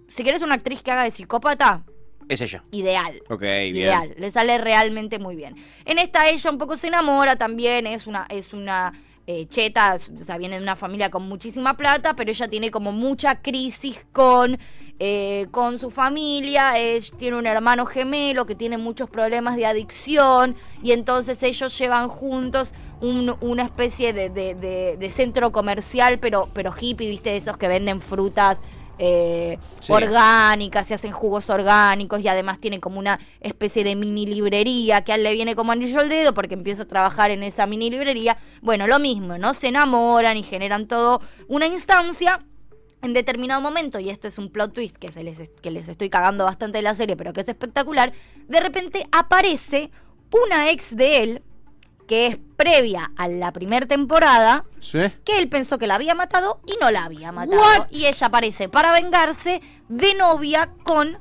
si 0.07 0.23
quieres 0.23 0.41
una 0.41 0.55
actriz 0.55 0.81
que 0.81 0.91
haga 0.91 1.03
de 1.03 1.11
psicópata, 1.11 1.83
Es 2.29 2.41
ella. 2.41 2.63
ideal. 2.71 3.21
Ok, 3.29 3.41
bien. 3.41 3.75
Ideal, 3.75 4.13
le 4.17 4.31
sale 4.31 4.57
realmente 4.57 5.19
muy 5.19 5.35
bien. 5.35 5.55
En 5.85 5.97
esta 5.99 6.27
ella 6.29 6.49
un 6.51 6.57
poco 6.57 6.77
se 6.77 6.87
enamora 6.87 7.35
también, 7.35 7.87
es 7.87 8.07
una, 8.07 8.25
es 8.29 8.53
una 8.53 8.93
eh, 9.25 9.45
cheta, 9.47 9.95
o 9.95 10.23
sea, 10.23 10.37
viene 10.37 10.57
de 10.57 10.61
una 10.63 10.75
familia 10.75 11.09
con 11.09 11.23
muchísima 11.29 11.77
plata, 11.77 12.13
pero 12.13 12.29
ella 12.29 12.47
tiene 12.49 12.71
como 12.71 12.91
mucha 12.91 13.41
crisis 13.41 14.05
con, 14.11 14.59
eh, 14.99 15.47
con 15.51 15.79
su 15.79 15.91
familia, 15.91 16.77
es- 16.77 17.11
tiene 17.17 17.37
un 17.37 17.47
hermano 17.47 17.85
gemelo 17.85 18.45
que 18.45 18.53
tiene 18.55 18.77
muchos 18.77 19.09
problemas 19.09 19.55
de 19.55 19.65
adicción 19.65 20.55
y 20.81 20.91
entonces 20.91 21.41
ellos 21.43 21.77
llevan 21.77 22.09
juntos 22.09 22.73
un- 22.99 23.35
una 23.39 23.63
especie 23.63 24.11
de, 24.11 24.29
de- 24.29 24.55
de- 24.55 24.97
de 24.97 25.09
centro 25.09 25.51
comercial, 25.53 26.19
pero, 26.19 26.49
pero 26.53 26.73
hippie, 26.77 27.09
viste, 27.09 27.29
de 27.31 27.37
esos 27.37 27.55
que 27.57 27.67
venden 27.69 28.01
frutas. 28.01 28.59
Eh, 28.99 29.57
Sí. 29.79 29.91
orgánicas, 29.91 30.87
se 30.87 30.93
hacen 30.93 31.11
jugos 31.11 31.49
orgánicos 31.49 32.21
y 32.21 32.27
además 32.27 32.59
tiene 32.59 32.79
como 32.79 32.99
una 32.99 33.19
especie 33.41 33.83
de 33.83 33.95
mini 33.95 34.25
librería 34.25 35.03
que 35.03 35.11
a 35.11 35.15
él 35.15 35.23
le 35.23 35.33
viene 35.33 35.55
como 35.55 35.71
anillo 35.71 35.99
al 35.99 36.09
dedo 36.09 36.33
porque 36.33 36.53
empieza 36.53 36.83
a 36.83 36.87
trabajar 36.87 37.31
en 37.31 37.43
esa 37.43 37.65
mini 37.67 37.89
librería. 37.89 38.37
Bueno, 38.61 38.87
lo 38.87 38.99
mismo, 38.99 39.37
¿no? 39.37 39.53
Se 39.53 39.67
enamoran 39.67 40.37
y 40.37 40.43
generan 40.43 40.87
todo 40.87 41.21
una 41.47 41.65
instancia. 41.65 42.45
En 43.01 43.11
determinado 43.11 43.59
momento, 43.59 43.99
y 43.99 44.09
esto 44.09 44.29
es 44.29 44.37
un 44.37 44.49
plot 44.49 44.71
twist 44.71 44.95
que, 44.95 45.11
se 45.11 45.23
les, 45.25 45.49
que 45.61 45.71
les 45.71 45.89
estoy 45.89 46.09
cagando 46.09 46.45
bastante 46.45 46.77
de 46.77 46.83
la 46.83 46.95
serie, 46.95 47.17
pero 47.17 47.33
que 47.33 47.41
es 47.41 47.49
espectacular, 47.49 48.13
de 48.47 48.59
repente 48.61 49.05
aparece 49.11 49.91
una 50.31 50.69
ex 50.71 50.95
de 50.95 51.21
él, 51.21 51.43
que 52.07 52.27
es 52.27 52.37
previa 52.57 53.11
a 53.15 53.27
la 53.27 53.51
primera 53.51 53.85
temporada, 53.85 54.65
¿Sí? 54.79 54.99
que 55.23 55.37
él 55.37 55.49
pensó 55.49 55.77
que 55.77 55.87
la 55.87 55.95
había 55.95 56.15
matado 56.15 56.59
y 56.65 56.77
no 56.81 56.91
la 56.91 57.05
había 57.05 57.31
matado. 57.31 57.61
What? 57.61 57.87
Y 57.91 58.05
ella 58.05 58.27
aparece 58.27 58.69
para 58.69 58.91
vengarse 58.91 59.61
de 59.89 60.13
novia 60.15 60.69
con 60.83 61.17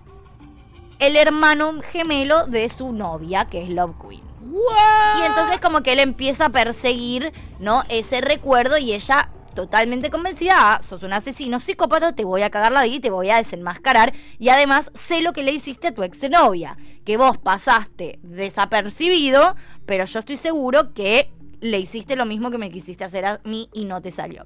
el 0.99 1.17
hermano 1.17 1.81
gemelo 1.83 2.47
de 2.47 2.69
su 2.69 2.93
novia, 2.93 3.47
que 3.47 3.65
es 3.65 3.71
Love 3.71 3.97
Queen. 4.01 4.23
Y 4.43 5.27
entonces 5.27 5.61
como 5.61 5.83
que 5.83 5.93
él 5.93 6.01
empieza 6.01 6.47
a 6.47 6.49
perseguir, 6.51 7.33
¿no? 7.59 7.83
Ese 7.89 8.21
recuerdo 8.21 8.79
y 8.79 8.93
ella 8.93 9.31
totalmente 9.55 10.11
convencida, 10.11 10.55
ah, 10.57 10.81
sos 10.83 11.03
un 11.03 11.12
asesino 11.12 11.61
psicópata, 11.61 12.12
te 12.12 12.25
voy 12.25 12.43
a 12.43 12.51
cagar 12.51 12.73
la 12.73 12.85
vida 12.85 12.97
y 12.97 13.01
te 13.01 13.11
voy 13.11 13.31
a 13.31 13.37
desenmascarar. 13.37 14.12
Y 14.39 14.49
además 14.49 14.91
sé 14.95 15.21
lo 15.21 15.33
que 15.33 15.43
le 15.43 15.53
hiciste 15.53 15.89
a 15.89 15.95
tu 15.95 16.03
exnovia, 16.03 16.77
que 17.05 17.17
vos 17.17 17.39
pasaste 17.39 18.19
desapercibido, 18.23 19.57
pero 19.87 20.05
yo 20.05 20.19
estoy 20.19 20.37
seguro 20.37 20.93
que 20.93 21.31
le 21.61 21.79
hiciste 21.79 22.17
lo 22.17 22.25
mismo 22.27 22.51
que 22.51 22.59
me 22.59 22.71
quisiste 22.71 23.05
hacer 23.05 23.25
a 23.25 23.41
mí 23.45 23.69
y 23.73 23.85
no 23.85 24.03
te 24.03 24.11
salió. 24.11 24.45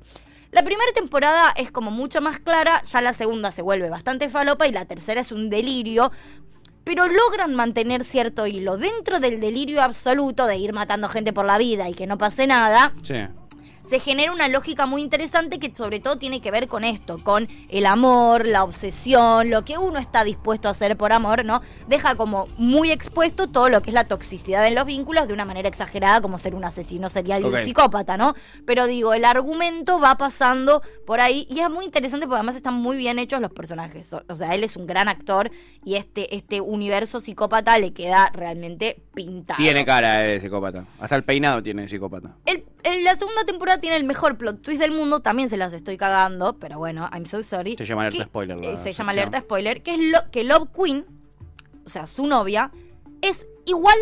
La 0.53 0.63
primera 0.63 0.91
temporada 0.93 1.53
es 1.57 1.71
como 1.71 1.91
mucho 1.91 2.21
más 2.21 2.39
clara, 2.39 2.83
ya 2.85 3.01
la 3.01 3.13
segunda 3.13 3.53
se 3.53 3.63
vuelve 3.63 3.91
bastante 3.91 4.29
falopa 4.29 4.67
y 4.67 4.73
la 4.73 4.85
tercera 4.85 5.21
es 5.21 5.33
un 5.33 5.51
delirio, 5.51 6.13
pero 6.85 7.09
logran 7.09 7.55
mantener 7.55 8.05
cierto 8.05 8.47
hilo. 8.47 8.77
Dentro 8.77 9.19
del 9.19 9.41
delirio 9.41 9.83
absoluto 9.83 10.47
de 10.47 10.57
ir 10.57 10.73
matando 10.73 11.09
gente 11.09 11.33
por 11.33 11.45
la 11.45 11.59
vida 11.59 11.89
y 11.89 11.95
que 11.95 12.07
no 12.07 12.17
pase 12.17 12.47
nada, 12.47 12.93
Sí. 13.03 13.17
Se 13.89 14.01
genera 14.01 14.33
una 14.33 14.49
lógica 14.49 14.87
muy 14.87 15.03
interesante 15.03 15.59
que 15.59 15.75
sobre 15.75 16.01
todo 16.01 16.17
tiene 16.19 16.41
que 16.41 16.51
ver 16.51 16.67
con 16.69 16.85
esto, 16.85 17.23
con 17.23 17.49
el 17.69 17.87
amor, 17.87 18.47
la 18.47 18.65
obsesión, 18.65 19.51
lo 19.51 19.65
que 19.65 19.79
uno 19.79 19.99
está 19.99 20.25
dispuesto 20.25 20.69
a 20.69 20.73
hacer 20.73 20.97
por 20.97 21.13
amor, 21.13 21.45
¿no? 21.45 21.63
Deja 21.87 22.17
como 22.17 22.49
muy 22.57 22.91
expuesto 22.91 23.49
todo 23.49 23.69
lo 23.69 23.83
que 23.83 23.91
es 23.91 23.95
la 23.95 24.05
toxicidad 24.09 24.67
en 24.67 24.75
los 24.75 24.87
vínculos 24.87 25.29
de 25.29 25.35
una 25.35 25.45
manera 25.45 25.69
exagerada, 25.69 26.21
como 26.21 26.39
ser 26.39 26.55
un 26.55 26.65
asesino 26.65 27.09
serial 27.09 27.43
y 27.43 27.47
Ok. 27.47 27.55
un 27.55 27.61
psicópata, 27.61 28.17
¿no? 28.17 28.35
Pero 28.65 28.87
digo, 28.87 29.15
el 29.15 29.25
argumento 29.25 30.01
va 30.01 30.17
pasando 30.17 30.83
por 31.07 31.21
ahí 31.21 31.47
y 31.51 31.61
es 31.61 31.71
muy 31.71 31.85
interesante 31.85 32.27
porque 32.27 32.37
además 32.39 32.57
están 32.57 32.75
muy 32.75 32.97
bien 32.97 33.19
hechos 33.19 33.41
los 33.41 33.53
personajes. 33.53 34.13
O, 34.29 34.37
sea, 34.37 34.55
él 34.55 34.65
es 34.65 34.77
un 34.77 34.87
gran 34.87 35.09
actor 35.09 35.51
y 35.85 35.95
este, 35.95 36.35
este 36.35 36.61
universo 36.61 37.21
psicópata 37.21 37.79
le 37.79 37.93
queda 37.93 38.31
realmente 38.33 39.03
pintado. 39.15 39.59
Tiene 39.59 39.85
cara 39.85 40.19
de 40.19 40.41
psicópata. 40.41 40.85
Hasta 40.99 41.15
el 41.17 41.23
peinado 41.25 41.63
tiene 41.63 41.83
de 41.83 41.89
psicópata. 41.89 42.35
El- 42.45 42.65
el- 42.83 43.05
la 43.05 43.15
segunda 43.15 43.45
temporada 43.45 43.76
tiene 43.79 43.97
el 43.97 44.05
mejor 44.05 44.37
plot 44.37 44.63
twist 44.63 44.81
del 44.81 44.93
mundo, 44.93 45.21
también 45.21 45.49
se 45.49 45.57
las 45.57 45.73
estoy 45.73 45.97
cagando, 45.97 46.59
pero 46.59 46.79
bueno, 46.79 47.09
I'm 47.13 47.27
so 47.27 47.43
sorry. 47.43 47.77
Se 47.77 47.85
llama 47.85 48.03
alerta 48.03 48.19
Que- 48.19 48.25
spoiler, 48.25 48.57
la 48.57 48.67
eh, 48.67 48.77
se 48.77 48.83
sección. 48.85 48.95
llama 49.07 49.13
alerta 49.13 49.41
spoiler, 49.41 49.83
que 49.83 49.95
es 49.95 50.01
lo, 50.01 50.31
que 50.31 50.45
Love 50.45 50.69
Queen, 50.75 51.07
o 51.85 51.89
sea, 51.89 52.07
su 52.07 52.27
novia, 52.27 52.71
es 53.23 53.47
igual 53.65 53.97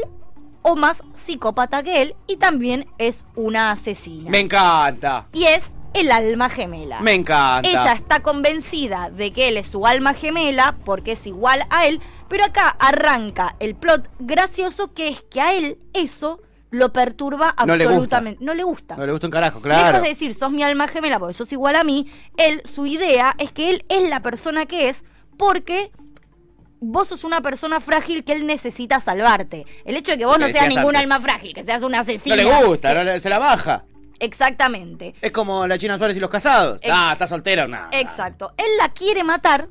o 0.63 0.77
más 0.77 1.03
psicópata 1.15 1.83
que 1.83 2.03
él 2.03 2.17
y 2.27 2.37
también 2.37 2.87
es 2.99 3.27
una 3.37 3.71
asesina. 3.71 4.31
Me 4.31 4.41
encanta. 4.41 5.27
y 5.33 5.45
es 5.45 5.73
el 5.93 6.11
alma 6.11 6.49
gemela. 6.49 7.01
Me 7.03 7.15
encanta. 7.15 7.69
Ella 7.69 7.93
está 7.93 8.21
convencida 8.21 9.11
de 9.11 9.33
que 9.33 9.47
él 9.49 9.57
es 9.59 9.67
su 9.69 9.87
alma 9.87 10.13
gemela 10.15 10.75
porque 10.85 11.13
es 11.13 11.27
igual 11.27 11.65
a 11.71 11.87
él, 11.87 12.01
pero 12.29 12.45
acá 12.45 12.75
arranca 12.81 13.55
el 13.61 13.75
plot 13.77 14.11
gracioso 14.19 14.93
que 14.93 15.09
es 15.09 15.23
que 15.23 15.41
a 15.41 15.55
él 15.55 15.79
eso 15.93 16.41
lo 16.75 16.93
perturba 16.93 17.55
No 17.67 17.77
le 17.77 17.85
absolutamente. 17.85 18.45
No 18.45 18.55
le 18.55 18.63
gusta. 18.65 18.97
No 18.97 19.07
le 19.07 19.13
gusta 19.13 19.27
un 19.27 19.31
carajo, 19.31 19.61
Lejos 19.65 19.81
claro. 19.83 20.01
de 20.03 20.09
decir, 20.09 20.35
sos 20.35 20.51
mi 20.51 20.63
alma 20.63 20.89
gemela 20.89 21.19
porque 21.19 21.35
sos 21.35 21.51
igual 21.53 21.77
a 21.77 21.85
mí, 21.85 22.07
él, 22.37 22.63
su 22.73 22.87
idea 22.87 23.35
es 23.39 23.53
que 23.53 23.71
él 23.71 23.85
es 23.89 24.09
la 24.09 24.21
persona 24.21 24.67
que 24.67 24.89
es 24.89 25.05
porque 25.39 25.91
vos 26.81 27.09
sos 27.09 27.25
una 27.25 27.41
persona 27.41 27.81
frágil 27.81 28.25
que 28.25 28.33
él 28.33 28.47
necesita 28.47 29.01
salvarte. 29.01 29.65
El 29.85 29.97
hecho 29.97 30.13
de 30.13 30.19
que 30.19 30.27
vos 30.27 30.39
no 30.39 30.47
seas 30.49 30.69
ningún 30.69 30.97
antes. 30.97 31.03
alma 31.03 31.21
frágil, 31.21 31.55
que 31.55 31.65
seas 31.65 31.83
una 31.83 31.99
No 31.99 32.03
asesina. 32.03 32.37
le 32.37 32.65
gusta, 32.65 32.93
no 32.95 33.05
le- 33.05 33.19
se 33.21 33.31
la 33.31 33.39
baja. 33.39 33.85
Exactamente. 34.21 35.13
Es 35.21 35.31
como 35.33 35.67
la 35.67 35.79
China 35.79 35.97
Suárez 35.99 36.17
y 36.17 36.21
los 36.21 36.31
casados. 36.31 36.79
Ex- 36.83 36.93
ah, 36.95 37.11
está 37.13 37.27
soltera 37.27 37.65
o 37.65 37.69
nada. 37.69 37.89
Exacto. 37.93 38.53
Él 38.57 38.67
la 38.79 38.89
quiere 38.91 39.23
matar 39.25 39.69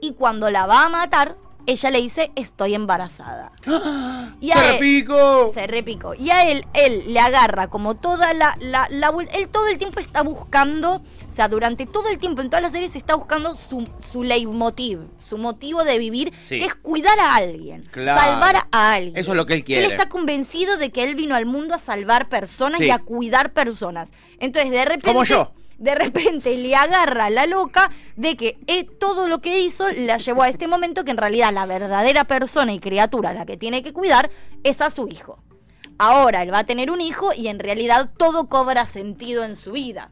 y 0.00 0.12
cuando 0.12 0.50
la 0.50 0.66
va 0.66 0.84
a 0.84 0.88
matar, 0.88 1.36
ella 1.66 1.90
le 1.90 2.00
dice, 2.00 2.30
estoy 2.36 2.74
embarazada. 2.74 3.52
Y 4.40 4.50
a 4.50 4.58
¡Se 4.58 4.64
él- 4.66 4.72
repicó! 4.74 5.50
Se 5.54 5.66
repicó. 5.66 6.14
Y 6.14 6.30
a 6.30 6.50
él, 6.50 6.66
él 6.74 7.04
le 7.08 7.20
agarra 7.20 7.68
como 7.68 7.94
toda 7.94 8.34
la, 8.34 8.56
la, 8.60 8.88
la 8.90 9.12
Él 9.32 9.48
todo 9.48 9.68
el 9.68 9.78
tiempo 9.78 10.00
está 10.00 10.22
buscando, 10.22 10.96
o 10.96 11.32
sea, 11.32 11.48
durante 11.48 11.86
todo 11.86 12.08
el 12.08 12.18
tiempo 12.18 12.42
en 12.42 12.50
todas 12.50 12.62
las 12.62 12.72
series 12.72 12.94
está 12.96 13.14
buscando 13.14 13.54
su, 13.54 13.88
su 14.00 14.22
leitmotiv, 14.22 15.00
su 15.18 15.38
motivo 15.38 15.84
de 15.84 15.98
vivir, 15.98 16.32
Sí. 16.36 16.58
que 16.58 16.66
es 16.66 16.74
cuidar 16.74 17.18
a 17.20 17.36
alguien, 17.36 17.82
Claro. 17.90 18.20
salvar 18.20 18.56
a 18.70 18.92
alguien. 18.92 19.16
Eso 19.16 19.30
es 19.32 19.36
lo 19.36 19.46
que 19.46 19.54
él 19.54 19.64
quiere. 19.64 19.86
Él 19.86 19.92
está 19.92 20.08
convencido 20.08 20.76
de 20.76 20.90
que 20.90 21.04
él 21.04 21.14
vino 21.14 21.34
al 21.34 21.46
mundo 21.46 21.74
a 21.74 21.78
salvar 21.78 22.28
personas 22.28 22.78
Sí. 22.80 22.86
y 22.86 22.90
a 22.90 22.98
cuidar 22.98 23.52
personas. 23.52 24.12
Entonces, 24.40 24.70
de 24.72 24.84
repente. 24.84 25.06
Como 25.08 25.24
yo. 25.24 25.52
De 25.78 25.94
repente 25.94 26.56
le 26.56 26.74
agarra 26.74 27.30
la 27.30 27.46
loca 27.46 27.90
de 28.16 28.36
que 28.36 28.58
eh, 28.66 28.84
todo 28.84 29.28
lo 29.28 29.40
que 29.40 29.60
hizo 29.60 29.90
la 29.90 30.18
llevó 30.18 30.42
a 30.42 30.48
este 30.48 30.68
momento 30.68 31.04
que 31.04 31.10
en 31.10 31.16
realidad 31.16 31.52
la 31.52 31.66
verdadera 31.66 32.24
persona 32.24 32.72
y 32.72 32.80
criatura 32.80 33.30
a 33.30 33.34
la 33.34 33.46
que 33.46 33.56
tiene 33.56 33.82
que 33.82 33.92
cuidar 33.92 34.30
es 34.62 34.80
a 34.80 34.90
su 34.90 35.08
hijo. 35.08 35.42
Ahora 35.98 36.42
él 36.42 36.52
va 36.52 36.60
a 36.60 36.64
tener 36.64 36.90
un 36.90 37.00
hijo 37.00 37.32
y 37.32 37.48
en 37.48 37.58
realidad 37.58 38.10
todo 38.16 38.48
cobra 38.48 38.86
sentido 38.86 39.44
en 39.44 39.56
su 39.56 39.72
vida. 39.72 40.10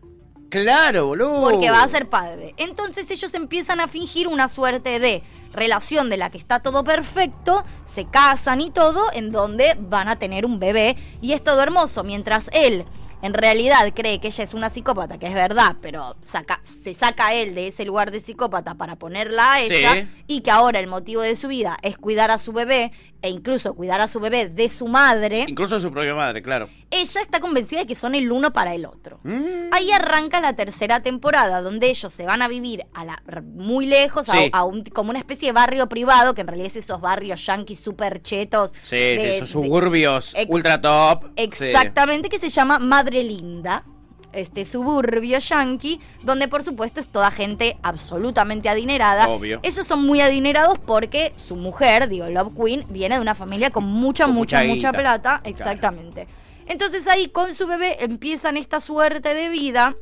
Claro, 0.53 1.07
boludo. 1.07 1.41
Porque 1.41 1.71
va 1.71 1.83
a 1.83 1.89
ser 1.89 2.11
padre. 2.11 2.55
Entonces 2.59 3.11
ellos 3.11 3.33
empiezan 3.33 3.81
a 3.81 3.89
fingir 3.89 4.29
una 4.29 4.49
suerte 4.49 5.01
de 5.01 5.23
relación 5.53 6.11
de 6.11 6.19
la 6.19 6.31
que 6.31 6.39
está 6.39 6.61
todo 6.61 6.85
perfecto, 6.85 7.65
se 7.91 8.05
casan 8.05 8.61
y 8.61 8.71
todo, 8.71 9.07
en 9.13 9.33
donde 9.33 9.77
van 9.79 10.09
a 10.09 10.19
tener 10.19 10.45
un 10.45 10.59
bebé 10.59 10.97
y 11.21 11.33
es 11.33 11.43
todo 11.43 11.63
hermoso, 11.63 12.05
mientras 12.05 12.51
él 12.53 12.85
en 13.23 13.35
realidad 13.35 13.93
cree 13.95 14.21
que 14.21 14.29
ella 14.29 14.45
es 14.45 14.53
una 14.55 14.69
psicópata, 14.71 15.19
que 15.19 15.27
es 15.29 15.35
verdad, 15.35 15.77
pero 15.81 16.17
saca, 16.21 16.61
se 16.63 16.93
saca 16.95 17.29
a 17.29 17.35
él 17.35 17.55
de 17.55 17.69
ese 17.69 17.85
lugar 17.85 18.11
de 18.11 18.21
psicópata 18.21 18.75
para 18.75 18.97
ponerla 18.97 19.55
a 19.55 19.59
Sí. 19.61 19.73
ella 19.75 20.07
y 20.27 20.41
que 20.43 20.51
ahora 20.51 20.79
el 20.81 20.87
motivo 20.89 21.23
de 21.23 21.37
su 21.37 21.49
vida 21.49 21.77
es 21.83 21.97
cuidar 21.97 22.31
a 22.31 22.39
su 22.39 22.53
bebé 22.53 22.93
e 23.23 23.29
incluso 23.31 23.75
cuidar 23.75 24.01
a 24.01 24.09
su 24.09 24.19
bebé 24.19 24.49
de 24.49 24.69
su 24.69 24.89
madre, 24.89 25.45
Incluso 25.47 25.79
su 25.79 25.93
propia 25.93 26.13
madre, 26.15 26.43
claro. 26.43 26.69
ella 26.91 27.21
está 27.21 27.39
convencida 27.39 27.81
de 27.81 27.87
que 27.87 27.95
son 27.95 28.17
el 28.17 28.33
uno 28.33 28.53
para 28.53 28.75
el 28.75 28.85
otro. 28.85 29.21
Mm. 29.23 29.69
Ahí 29.73 29.93
arranca 29.93 30.41
la 30.41 30.55
tercera 30.55 31.01
temporada, 31.05 31.61
donde 31.63 31.89
ellos 31.89 32.13
se 32.13 32.25
van 32.27 32.43
a 32.43 32.49
vivir 32.49 32.85
a 32.95 33.05
la, 33.05 33.23
muy 33.45 33.87
lejos, 33.87 34.29
a- 34.29 34.33
Sí. 34.33 34.51
a, 34.53 34.65
un, 34.65 34.83
como 34.83 35.11
una 35.11 35.21
especie 35.21 35.51
de 35.51 35.53
barrio 35.53 35.89
privado, 35.89 36.35
que 36.35 36.41
en 36.41 36.49
realidad 36.49 36.67
es 36.67 36.77
esos 36.77 37.01
barrios 37.01 37.47
yanquis 37.47 37.79
súper 37.79 38.23
chetos. 38.23 38.73
Sí, 38.83 38.97
de- 38.97 39.37
esos 39.37 39.41
de- 39.49 39.53
suburbios 39.53 40.35
ultra 40.49 40.81
top. 40.81 41.27
Exactamente, 41.37 42.29
que 42.29 42.41
se 42.41 42.49
llama 42.49 42.81
Madre 42.81 43.12
Linda. 43.23 43.85
Este 44.33 44.65
suburbio 44.65 45.39
yankee, 45.39 46.01
donde 46.23 46.49
por 46.49 46.63
supuesto 46.63 47.01
es 47.01 47.07
toda 47.07 47.31
gente 47.31 47.77
absolutamente 47.83 48.71
adinerada. 48.71 49.29
Obvio. 49.29 49.61
Ellos 49.63 49.87
son 49.87 50.07
muy 50.07 50.23
adinerados 50.23 50.79
porque 50.79 51.35
su 51.37 51.55
mujer, 51.55 52.09
digo, 52.09 52.27
Love 52.31 52.55
Queen, 52.57 52.87
viene 52.89 53.17
de 53.17 53.21
una 53.21 53.35
familia 53.35 53.69
con 53.69 53.85
mucha, 53.85 54.25
Con 54.25 54.35
mucha, 54.35 54.65
mucha 54.65 54.91
plata. 54.93 55.43
Exactamente. 55.45 56.27
Entonces 56.67 57.07
ahí 57.09 57.29
con 57.29 57.55
su 57.55 57.67
bebé 57.67 58.03
empiezan 58.03 58.57
esta 58.57 58.81
suerte 58.81 59.35
de 59.35 59.51
vida. 59.51 59.97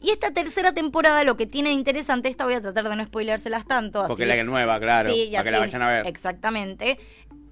Y 0.00 0.10
esta 0.10 0.30
tercera 0.32 0.72
temporada 0.72 1.22
lo 1.24 1.36
que 1.36 1.46
tiene 1.46 1.70
de 1.70 1.74
interesante, 1.74 2.28
esta 2.28 2.44
voy 2.44 2.54
a 2.54 2.60
tratar 2.62 2.88
de 2.88 2.96
no 2.96 3.04
spoilérselas 3.04 3.66
tanto. 3.66 4.06
Porque 4.06 4.22
así- 4.24 4.28
la 4.28 4.36
que 4.36 4.44
nueva, 4.44 4.78
claro. 4.80 5.10
Sí, 5.10 5.28
ya 5.30 5.40
para 5.40 5.44
que 5.44 5.50
la 5.50 5.58
vayan 5.60 5.82
a 5.82 5.88
ver. 5.88 6.06
Exactamente. 6.06 6.98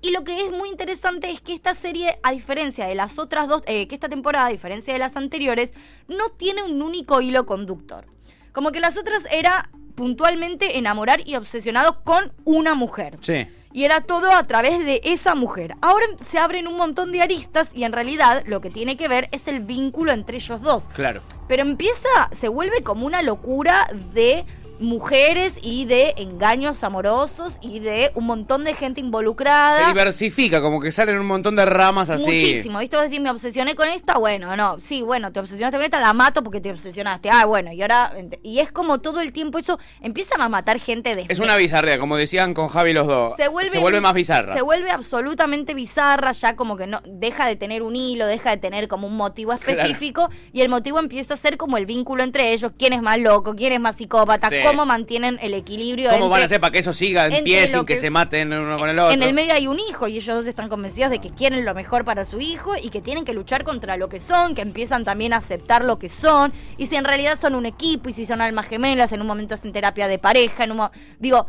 Y 0.03 0.11
lo 0.11 0.25
que 0.25 0.45
es 0.45 0.51
muy 0.51 0.69
interesante 0.69 1.31
es 1.31 1.41
que 1.41 1.55
esta 1.55 1.75
serie, 1.75 2.19
a 2.25 2.33
diferencia 2.33 2.87
de 2.87 2.97
las 2.97 3.21
otras 3.21 3.47
dos, 3.47 3.63
eh, 3.67 3.87
que 3.87 3.95
esta 3.95 4.09
temporada, 4.09 4.47
a 4.47 4.51
diferencia 4.51 4.93
de 4.93 4.99
las 4.99 5.17
anteriores, 5.17 5.73
no 6.09 6.31
tiene 6.31 6.65
un 6.65 6.83
único 6.83 7.21
hilo 7.21 7.47
conductor. 7.47 8.07
Como 8.53 8.73
que 8.73 8.81
las 8.81 8.99
otras 8.99 9.25
era 9.31 9.71
puntualmente 9.95 10.77
enamorar 10.77 11.27
y 11.27 11.37
obsesionados 11.37 11.99
con 12.03 12.33
una 12.45 12.75
mujer. 12.75 13.17
Sí. 13.21 13.47
Y 13.73 13.85
era 13.85 14.01
todo 14.01 14.33
a 14.33 14.43
través 14.45 14.85
de 14.85 15.01
esa 15.05 15.37
mujer. 15.37 15.77
Ahora 15.81 16.07
se 16.21 16.39
abren 16.39 16.67
un 16.67 16.77
montón 16.77 17.13
de 17.13 17.23
aristas 17.23 17.71
y 17.73 17.85
en 17.85 17.93
realidad 17.93 18.43
lo 18.45 18.61
que 18.61 18.71
tiene 18.71 18.97
que 18.97 19.07
ver 19.07 19.29
es 19.31 19.47
el 19.47 19.61
vínculo 19.61 20.11
entre 20.11 20.37
ellos 20.39 20.61
dos. 20.63 20.89
Claro. 20.93 21.23
Pero 21.47 21.63
empieza, 21.63 22.09
se 22.33 22.49
vuelve 22.49 22.83
como 22.83 23.07
una 23.07 23.23
locura 23.23 23.89
de 24.13 24.45
mujeres 24.83 25.55
y 25.63 25.85
de 25.87 26.15
engaños 26.17 26.85
amorosos 26.85 27.59
y 27.61 27.79
de 27.79 28.11
un 28.15 28.27
montón 28.27 28.65
de 28.65 28.75
gente 28.75 29.01
Se 29.01 29.07
involucrada. 29.07 29.87
diversifica, 29.89 30.61
como 30.61 30.81
que 30.81 30.93
salen 30.93 31.19
un 31.19 31.27
montón 31.27 31.57
de 31.57 31.65
ramas 31.65 32.11
así. 32.11 32.25
Muchísimo, 32.25 32.79
¿viste? 32.81 32.97
Vos 32.97 33.07
decís, 33.07 33.21
me 33.21 33.31
obsesioné 33.31 33.75
con 33.75 33.89
esta, 33.89 34.19
bueno, 34.19 34.55
no, 34.57 34.79
sí, 34.81 35.03
bueno, 35.03 35.33
te 35.33 35.41
obsesionaste 35.41 35.77
con 35.79 35.85
esta, 35.85 36.01
la 36.01 36.13
mato 36.13 36.43
porque 36.43 36.61
te 36.61 36.71
obsesionaste. 36.73 37.31
Ah, 37.31 37.45
bueno, 37.47 37.73
y 37.73 37.81
ahora, 37.83 38.13
y 38.43 38.59
es 38.59 38.71
como 38.73 38.99
todo 39.01 39.21
el 39.21 39.33
tiempo 39.33 39.59
eso, 39.59 39.79
empiezan 40.01 40.41
a 40.41 40.49
matar 40.49 40.79
gente 40.81 41.15
de 41.15 41.27
Es 41.29 41.39
una 41.39 41.57
bizarrea, 41.57 41.99
como 41.99 42.17
decían 42.17 42.55
con 42.55 42.69
Javi 42.69 42.93
los 42.93 43.07
dos. 43.07 43.35
se 43.37 43.49
vuelve, 43.49 44.01
más 44.01 44.15
bizarra. 44.15 44.53
Se 44.55 44.63
vuelve 44.63 44.91
absolutamente 44.91 45.75
bizarra, 45.75 46.33
ya 46.33 46.57
como 46.57 46.77
que 46.77 46.87
no 46.87 47.01
deja 47.07 47.47
de 47.47 47.57
tener 47.57 47.83
un 47.83 47.95
hilo, 47.95 48.27
deja 48.27 48.51
de 48.51 48.57
tener 48.57 48.89
como 48.89 49.07
un 49.07 49.17
motivo 49.17 49.53
específico 49.53 50.29
y 50.53 50.63
el 50.63 50.69
motivo 50.69 50.99
empieza 50.99 51.35
a 51.35 51.37
ser 51.37 51.57
como 51.57 51.77
el 51.77 51.87
vínculo 51.87 52.23
entre 52.23 52.53
ellos, 52.53 52.73
quién 52.79 52.93
es 52.93 53.03
más 53.03 53.19
loco, 53.19 53.55
quién 53.55 53.73
es 53.73 53.81
más 53.81 53.97
psicópata, 53.97 54.49
Sí. 54.49 54.57
cómo 54.65 54.72
mantienen 54.87 55.39
el 55.43 55.55
equilibrio 55.55 56.11
¿Cómo 56.11 56.29
van 56.29 56.43
a 56.43 56.45
hacer 56.45 56.61
para 56.61 56.73
que 56.73 56.79
eso 56.79 56.93
siga 56.93 57.27
en 57.27 57.45
pie 57.45 57.67
sin 57.69 57.81
que, 57.81 57.95
que 57.95 57.97
se 57.97 58.11
maten 58.11 58.53
uno 58.53 58.79
con 58.79 58.89
el 58.89 58.99
otro? 58.99 59.13
En 59.13 59.23
el 59.23 59.35
medio 59.35 59.55
hay 59.55 59.67
un 59.67 59.79
hijo 59.81 60.09
y 60.09 60.17
ellos 60.17 60.37
dos 60.37 60.47
están 60.47 60.69
convencidos 60.69 61.11
de 61.11 61.21
que 61.21 61.31
quieren 61.31 61.65
lo 61.65 61.75
mejor 61.75 62.05
para 62.05 62.25
su 62.25 62.41
hijo 62.41 62.75
y 62.81 62.91
que 62.91 63.01
tienen 63.01 63.25
que 63.25 63.33
luchar 63.33 63.65
contra 63.65 63.97
lo 63.97 64.09
que 64.09 64.21
son, 64.21 64.55
que 64.55 64.63
empiezan 64.63 65.05
también 65.05 65.33
a 65.33 65.39
aceptar 65.39 65.85
lo 65.85 65.99
que 65.99 66.09
son 66.09 66.53
y 66.77 66.87
si 66.87 66.97
en 66.97 67.05
realidad 67.05 67.39
son 67.41 67.55
un 67.55 67.67
equipo 67.67 68.09
y 68.09 68.13
si 68.13 68.27
son 68.27 68.41
almas 68.41 68.67
gemelas, 68.67 69.13
en 69.13 69.21
un 69.21 69.27
momento 69.27 69.55
hacen 69.55 69.73
terapia 69.73 70.09
de 70.09 70.19
pareja, 70.19 70.65
en 70.65 70.73
un 70.73 70.89
digo, 71.19 71.47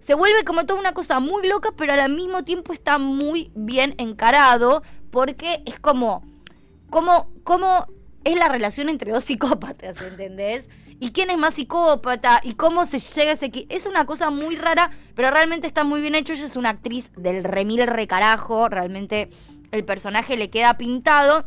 se 0.00 0.14
vuelve 0.14 0.44
como 0.44 0.64
toda 0.64 0.80
una 0.80 0.92
cosa 0.92 1.20
muy 1.20 1.46
loca, 1.46 1.70
pero 1.76 1.92
al 1.92 2.12
mismo 2.12 2.44
tiempo 2.44 2.72
está 2.72 2.98
muy 2.98 3.50
bien 3.54 3.94
encarado 3.98 4.82
porque 5.10 5.62
es 5.66 5.78
como 5.78 6.24
como 6.88 7.30
cómo 7.44 7.86
es 8.24 8.36
la 8.36 8.48
relación 8.48 8.88
entre 8.88 9.12
dos 9.12 9.24
psicópatas, 9.30 10.00
¿entendés? 10.02 10.68
¿Y 11.02 11.12
quién 11.12 11.30
es 11.30 11.38
más 11.38 11.54
psicópata? 11.54 12.40
¿Y 12.44 12.52
cómo 12.54 12.84
se 12.84 12.98
llega 12.98 13.30
a 13.30 13.34
ese... 13.34 13.50
Es 13.70 13.86
una 13.86 14.04
cosa 14.04 14.28
muy 14.28 14.56
rara, 14.56 14.90
pero 15.14 15.30
realmente 15.30 15.66
está 15.66 15.82
muy 15.82 16.02
bien 16.02 16.14
hecho. 16.14 16.34
Ella 16.34 16.44
es 16.44 16.56
una 16.56 16.68
actriz 16.68 17.10
del 17.16 17.42
remil 17.42 17.86
recarajo. 17.86 18.68
Realmente 18.68 19.30
el 19.72 19.84
personaje 19.86 20.36
le 20.36 20.50
queda 20.50 20.76
pintado. 20.76 21.46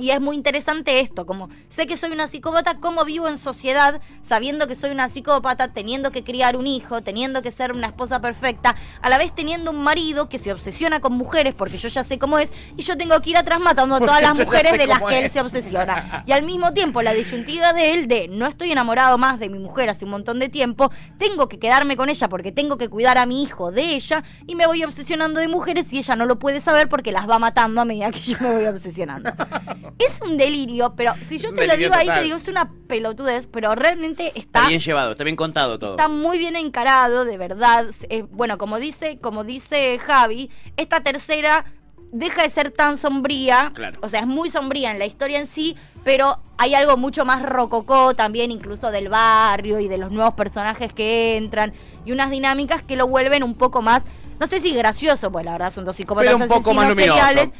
Y 0.00 0.10
es 0.10 0.20
muy 0.20 0.36
interesante 0.36 1.00
esto, 1.00 1.26
como 1.26 1.48
sé 1.68 1.88
que 1.88 1.96
soy 1.96 2.12
una 2.12 2.28
psicópata, 2.28 2.78
cómo 2.78 3.04
vivo 3.04 3.26
en 3.26 3.36
sociedad 3.36 4.00
sabiendo 4.22 4.68
que 4.68 4.76
soy 4.76 4.90
una 4.90 5.08
psicópata, 5.08 5.72
teniendo 5.72 6.12
que 6.12 6.22
criar 6.22 6.56
un 6.56 6.68
hijo, 6.68 7.02
teniendo 7.02 7.42
que 7.42 7.50
ser 7.50 7.72
una 7.72 7.88
esposa 7.88 8.20
perfecta, 8.20 8.76
a 9.02 9.08
la 9.08 9.18
vez 9.18 9.34
teniendo 9.34 9.72
un 9.72 9.82
marido 9.82 10.28
que 10.28 10.38
se 10.38 10.52
obsesiona 10.52 11.00
con 11.00 11.14
mujeres 11.14 11.52
porque 11.54 11.78
yo 11.78 11.88
ya 11.88 12.04
sé 12.04 12.16
cómo 12.16 12.38
es 12.38 12.52
y 12.76 12.82
yo 12.82 12.96
tengo 12.96 13.20
que 13.20 13.30
ir 13.30 13.36
atrás 13.36 13.58
matando 13.58 13.96
a 13.96 13.98
todas 13.98 14.22
las 14.22 14.38
mujeres 14.38 14.78
de 14.78 14.86
las 14.86 15.02
que 15.02 15.24
él 15.24 15.30
se 15.32 15.40
obsesiona. 15.40 16.22
Y 16.26 16.30
al 16.30 16.44
mismo 16.44 16.72
tiempo 16.72 17.02
la 17.02 17.12
disyuntiva 17.12 17.72
de 17.72 17.94
él 17.94 18.06
de 18.06 18.28
no 18.28 18.46
estoy 18.46 18.70
enamorado 18.70 19.18
más 19.18 19.40
de 19.40 19.48
mi 19.48 19.58
mujer 19.58 19.90
hace 19.90 20.04
un 20.04 20.12
montón 20.12 20.38
de 20.38 20.48
tiempo, 20.48 20.92
tengo 21.18 21.48
que 21.48 21.58
quedarme 21.58 21.96
con 21.96 22.08
ella 22.08 22.28
porque 22.28 22.52
tengo 22.52 22.78
que 22.78 22.88
cuidar 22.88 23.18
a 23.18 23.26
mi 23.26 23.42
hijo 23.42 23.72
de 23.72 23.96
ella 23.96 24.22
y 24.46 24.54
me 24.54 24.68
voy 24.68 24.84
obsesionando 24.84 25.40
de 25.40 25.48
mujeres 25.48 25.92
y 25.92 25.98
ella 25.98 26.14
no 26.14 26.24
lo 26.24 26.38
puede 26.38 26.60
saber 26.60 26.88
porque 26.88 27.10
las 27.10 27.28
va 27.28 27.40
matando 27.40 27.80
a 27.80 27.84
medida 27.84 28.12
que 28.12 28.20
yo 28.20 28.36
me 28.40 28.54
voy 28.54 28.66
obsesionando. 28.66 29.32
Es 29.98 30.20
un 30.22 30.36
delirio, 30.36 30.94
pero 30.96 31.14
si 31.26 31.38
yo 31.38 31.54
te 31.54 31.66
lo 31.66 31.76
digo 31.76 31.94
ahí, 31.94 32.06
te 32.08 32.22
digo, 32.22 32.36
es 32.36 32.48
una 32.48 32.70
pelotudez, 32.88 33.46
pero 33.46 33.74
realmente 33.74 34.28
Está 34.28 34.38
está, 34.60 34.68
bien 34.68 34.80
llevado, 34.80 35.12
está 35.12 35.24
bien 35.24 35.36
contado 35.36 35.78
todo. 35.78 35.90
está 35.92 36.08
muy 36.08 36.38
bien 36.38 36.56
encarado, 36.56 37.24
de 37.24 37.38
verdad. 37.38 37.86
Eh, 38.10 38.22
bueno, 38.30 38.58
como 38.58 38.78
dice, 38.78 39.18
como 39.20 39.44
dice 39.44 39.98
Javi, 39.98 40.50
esta 40.76 41.00
tercera 41.00 41.64
deja 42.12 42.42
de 42.42 42.50
ser 42.50 42.70
tan 42.70 42.96
sombría. 42.98 43.72
Claro. 43.74 43.98
O 44.02 44.08
sea, 44.08 44.20
es 44.20 44.26
muy 44.26 44.50
sombría 44.50 44.90
en 44.92 44.98
la 44.98 45.06
historia 45.06 45.38
en 45.40 45.46
sí, 45.46 45.76
pero 46.04 46.40
hay 46.56 46.74
algo 46.74 46.96
mucho 46.96 47.24
más 47.24 47.42
rococó 47.42 48.14
también, 48.14 48.50
incluso 48.50 48.90
del 48.90 49.08
barrio 49.08 49.78
y 49.80 49.88
de 49.88 49.98
los 49.98 50.10
nuevos 50.10 50.34
personajes 50.34 50.92
que 50.92 51.36
entran. 51.36 51.72
Y 52.04 52.12
unas 52.12 52.30
dinámicas 52.30 52.82
que 52.82 52.96
lo 52.96 53.06
vuelven 53.06 53.42
un 53.42 53.54
poco 53.54 53.82
más, 53.82 54.04
no 54.40 54.46
sé 54.46 54.58
si 54.60 54.72
gracioso, 54.72 55.30
pues 55.30 55.44
la 55.44 55.52
verdad 55.52 55.72
son 55.72 55.84
dos 55.84 55.96
psicópatas 55.96 56.32
Pero 56.34 56.44
un 56.44 56.48
poco 56.48 56.72
más 56.72 56.88
luminoso. 56.88 57.18
seriales. 57.18 57.52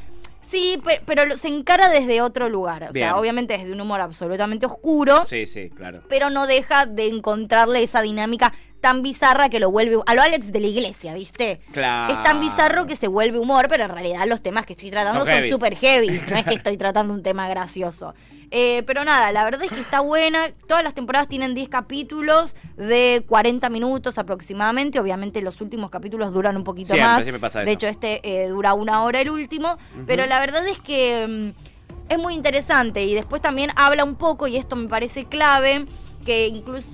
Sí, 0.48 0.80
pe- 0.82 1.02
pero, 1.04 1.26
lo- 1.26 1.36
se 1.36 1.48
encara 1.48 1.88
desde 1.90 2.22
otro 2.22 2.48
lugar. 2.48 2.84
O 2.84 2.92
Bien. 2.92 3.06
sea, 3.08 3.16
obviamente 3.16 3.56
desde 3.58 3.72
un 3.72 3.80
humor 3.80 4.00
absolutamente 4.00 4.64
oscuro 4.66 5.24
Sí, 5.26 5.46
sí, 5.46 5.68
claro. 5.70 6.02
pero 6.08 6.30
no 6.30 6.46
deja 6.46 6.86
de 6.86 7.06
encontrarle 7.08 7.82
esa 7.82 8.00
dinámica 8.00 8.52
tan 8.80 9.02
bizarra 9.02 9.48
que 9.48 9.60
lo 9.60 9.70
vuelve 9.70 9.98
a 10.06 10.14
lo 10.14 10.22
Alex 10.22 10.52
de 10.52 10.60
la 10.60 10.66
iglesia, 10.66 11.14
¿viste? 11.14 11.60
Claro. 11.72 12.14
Es 12.14 12.22
tan 12.22 12.40
bizarro 12.40 12.86
que 12.86 12.96
se 12.96 13.08
vuelve 13.08 13.38
humor, 13.38 13.66
pero 13.68 13.84
en 13.84 13.90
realidad 13.90 14.26
los 14.26 14.40
temas 14.42 14.66
que 14.66 14.74
estoy 14.74 14.90
tratando 14.90 15.24
Son 15.24 15.48
súper 15.48 15.76
heavy, 15.76 16.20
no 16.30 16.36
es 16.36 16.44
que 16.44 16.54
estoy 16.54 16.76
tratando 16.76 17.12
un 17.14 17.22
tema 17.22 17.48
gracioso. 17.48 18.14
Eh, 18.50 18.82
pero 18.86 19.04
nada, 19.04 19.30
la 19.30 19.44
verdad 19.44 19.62
es 19.64 19.70
que 19.70 19.80
está 19.80 20.00
buena. 20.00 20.50
Todas 20.66 20.82
las 20.82 20.94
temporadas 20.94 21.28
tienen 21.28 21.54
10 21.54 21.68
capítulos 21.68 22.54
de 22.76 23.22
40 23.28 23.68
minutos 23.68 24.16
aproximadamente. 24.16 24.98
Obviamente 24.98 25.42
los 25.42 25.60
últimos 25.60 25.90
capítulos 25.90 26.32
duran 26.32 26.56
un 26.56 26.64
poquito 26.64 26.94
Siempre, 26.94 27.06
más. 27.06 27.22
siempre 27.22 27.40
pasa 27.40 27.58
de 27.60 27.66
eso. 27.66 27.72
hecho, 27.74 27.86
este 27.88 28.20
eh, 28.22 28.48
dura 28.48 28.72
una 28.74 29.02
hora 29.02 29.20
el 29.20 29.28
último. 29.30 29.76
Pero 30.06 30.24
la 30.26 30.40
verdad 30.40 30.66
es 30.66 30.80
que 30.80 31.26
mm, 31.28 32.12
es 32.12 32.18
muy 32.18 32.34
interesante. 32.34 33.04
Y 33.04 33.14
después 33.14 33.42
también 33.42 33.70
habla 33.76 34.04
un 34.04 34.14
poco, 34.14 34.46
y 34.46 34.56
esto 34.56 34.76
me 34.76 34.88
parece 34.88 35.26
clave, 35.26 35.84
que 36.24 36.46
incluso 36.46 36.88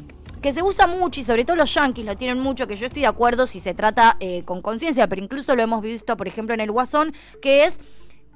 que 0.44 0.52
se 0.52 0.62
usa 0.62 0.86
mucho 0.86 1.22
y 1.22 1.24
sobre 1.24 1.46
todo 1.46 1.56
los 1.56 1.72
yankees 1.72 2.04
lo 2.04 2.16
tienen 2.18 2.38
mucho, 2.38 2.66
que 2.66 2.76
yo 2.76 2.84
estoy 2.84 3.00
de 3.00 3.08
acuerdo 3.08 3.46
si 3.46 3.60
se 3.60 3.72
trata 3.72 4.18
eh, 4.20 4.42
con 4.44 4.60
conciencia, 4.60 5.08
pero 5.08 5.22
incluso 5.22 5.56
lo 5.56 5.62
hemos 5.62 5.80
visto, 5.80 6.18
por 6.18 6.28
ejemplo, 6.28 6.52
en 6.52 6.60
el 6.60 6.70
Guasón, 6.70 7.14
que 7.40 7.64
es 7.64 7.80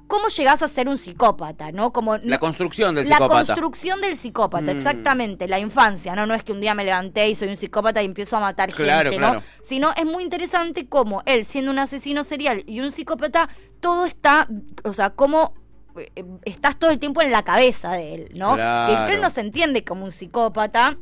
cómo 0.07 0.27
llegás 0.29 0.63
a 0.63 0.67
ser 0.69 0.89
un 0.89 0.97
psicópata, 0.97 1.71
¿no? 1.71 1.93
Como 1.93 2.17
La 2.17 2.39
construcción 2.39 2.95
del 2.95 3.07
la 3.07 3.17
psicópata. 3.17 3.45
construcción 3.45 4.01
del 4.01 4.15
psicópata, 4.17 4.73
Mm. 4.73 4.77
exactamente, 4.77 5.47
la 5.47 5.59
infancia, 5.59 6.15
¿no? 6.15 6.25
No 6.25 6.33
es 6.33 6.43
que 6.43 6.51
un 6.51 6.59
día 6.61 6.73
me 6.73 6.83
levanté 6.83 7.29
y 7.29 7.35
soy 7.35 7.49
un 7.49 7.57
psicópata 7.57 8.01
y 8.01 8.05
empiezo 8.05 8.37
a 8.37 8.39
matar 8.39 8.71
Claro, 8.71 9.11
gente, 9.11 9.17
claro. 9.19 9.39
¿no? 9.41 9.45
Sino 9.61 9.91
es 9.95 10.05
muy 10.05 10.23
interesante 10.23 10.87
cómo 10.89 11.21
él, 11.27 11.45
siendo 11.45 11.69
un 11.69 11.77
asesino 11.77 12.23
serial 12.23 12.63
y 12.65 12.79
un 12.81 12.91
psicópata, 12.91 13.49
todo 13.81 14.07
está, 14.07 14.47
o 14.83 14.93
sea, 14.93 15.11
cómo 15.11 15.53
eh, 15.95 16.25
estás 16.45 16.79
todo 16.79 16.89
el 16.89 16.97
tiempo 16.97 17.21
en 17.21 17.29
la 17.31 17.43
cabeza 17.43 17.91
de 17.91 18.15
él, 18.15 18.29
¿no? 18.35 18.55
Claro. 18.55 18.93
Y 18.93 19.05
que 19.05 19.13
él 19.13 19.21
no 19.21 19.29
se 19.29 19.41
entiende 19.41 19.83
como 19.83 20.05
un 20.05 20.11
psicópata, 20.11 20.97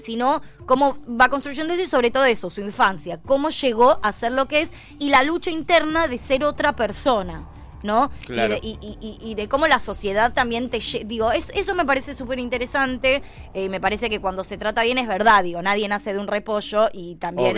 sino 0.00 0.42
cómo 0.66 0.96
va 1.08 1.28
construyendo 1.28 1.72
eso 1.74 1.82
y 1.82 1.86
sobre 1.86 2.10
todo 2.10 2.24
eso, 2.24 2.50
su 2.50 2.60
infancia, 2.60 3.20
cómo 3.24 3.50
llegó 3.50 3.98
a 4.02 4.12
ser 4.12 4.32
lo 4.32 4.46
que 4.48 4.62
es 4.62 4.72
y 4.98 5.10
la 5.10 5.22
lucha 5.22 5.50
interna 5.50 6.08
de 6.08 6.18
ser 6.18 6.44
otra 6.44 6.74
persona. 6.76 7.46
¿No? 7.82 8.10
Claro. 8.26 8.56
Y, 8.60 8.76
de, 8.76 8.78
y- 8.86 8.98
y- 9.00 9.30
y 9.30 9.34
de 9.36 9.48
cómo 9.48 9.66
la 9.66 9.78
sociedad 9.78 10.34
también 10.34 10.68
te... 10.68 10.80
Digo, 11.06 11.32
es- 11.32 11.48
eso 11.54 11.74
me 11.74 11.86
parece 11.86 12.14
súper 12.14 12.38
interesante. 12.38 13.22
eh, 13.54 13.70
me 13.70 13.80
parece 13.80 14.10
que 14.10 14.20
cuando 14.20 14.44
se 14.44 14.58
trata 14.58 14.82
bien 14.82 14.98
es 14.98 15.08
verdad. 15.08 15.42
Digo, 15.42 15.62
nadie 15.62 15.88
nace 15.88 16.12
de 16.12 16.18
un 16.18 16.26
repollo 16.26 16.90
y 16.92 17.14
también... 17.14 17.54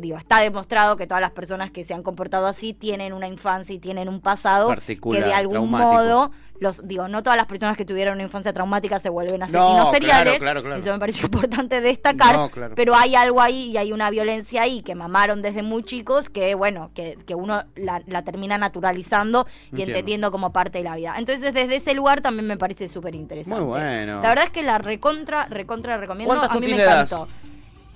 Digo, 0.00 0.16
está 0.16 0.40
demostrado 0.40 0.96
que 0.96 1.06
todas 1.06 1.20
las 1.20 1.32
personas 1.32 1.70
que 1.70 1.84
se 1.84 1.92
han 1.92 2.02
comportado 2.02 2.46
así 2.46 2.72
tienen 2.72 3.12
una 3.12 3.28
infancia 3.28 3.74
y 3.74 3.78
tienen 3.78 4.08
un 4.08 4.22
pasado 4.22 4.68
Particular, 4.68 5.20
que 5.22 5.28
de 5.28 5.34
algún 5.34 5.52
traumático. 5.68 5.92
modo... 5.92 6.30
Los, 6.64 6.88
digo, 6.88 7.06
no 7.08 7.22
todas 7.22 7.36
las 7.36 7.46
personas 7.46 7.76
que 7.76 7.84
tuvieron 7.84 8.14
una 8.14 8.22
infancia 8.24 8.52
traumática 8.52 8.98
se 8.98 9.10
vuelven 9.10 9.42
asesinos 9.42 9.72
claro, 9.72 9.90
seriales. 9.90 10.38
claro, 10.38 10.62
claro. 10.62 10.80
Eso 10.80 10.90
me 10.92 10.98
parece 10.98 11.22
importante 11.26 11.80
destacar. 11.80 12.36
No, 12.36 12.48
claro. 12.48 12.74
Pero 12.74 12.94
hay 12.96 13.14
algo 13.14 13.40
ahí 13.40 13.70
y 13.70 13.76
hay 13.76 13.92
una 13.92 14.08
violencia 14.10 14.62
ahí 14.62 14.82
que 14.82 14.94
mamaron 14.94 15.42
desde 15.42 15.62
muy 15.62 15.82
chicos 15.84 16.30
que, 16.30 16.54
bueno, 16.54 16.90
que, 16.94 17.18
que 17.26 17.34
uno 17.34 17.64
la, 17.76 18.02
la 18.06 18.22
termina 18.22 18.56
naturalizando 18.58 19.46
y 19.46 19.70
Entiendo. 19.70 19.92
entendiendo 19.92 20.32
como 20.32 20.52
parte 20.52 20.78
de 20.78 20.84
la 20.84 20.96
vida. 20.96 21.14
Entonces, 21.18 21.52
desde 21.52 21.76
ese 21.76 21.94
lugar 21.94 22.22
también 22.22 22.46
me 22.46 22.56
parece 22.56 22.88
súper 22.88 23.14
interesante. 23.14 23.60
Muy 23.60 23.68
bueno. 23.68 24.22
La 24.22 24.28
verdad 24.30 24.44
es 24.46 24.50
que 24.50 24.62
la 24.62 24.78
recontra, 24.78 25.46
recontra 25.46 25.98
recomiendo. 25.98 26.34
¿Cuántas 26.34 26.56
A 26.56 26.60
mí 26.60 26.66
me 26.66 26.82
encantó. 26.82 27.28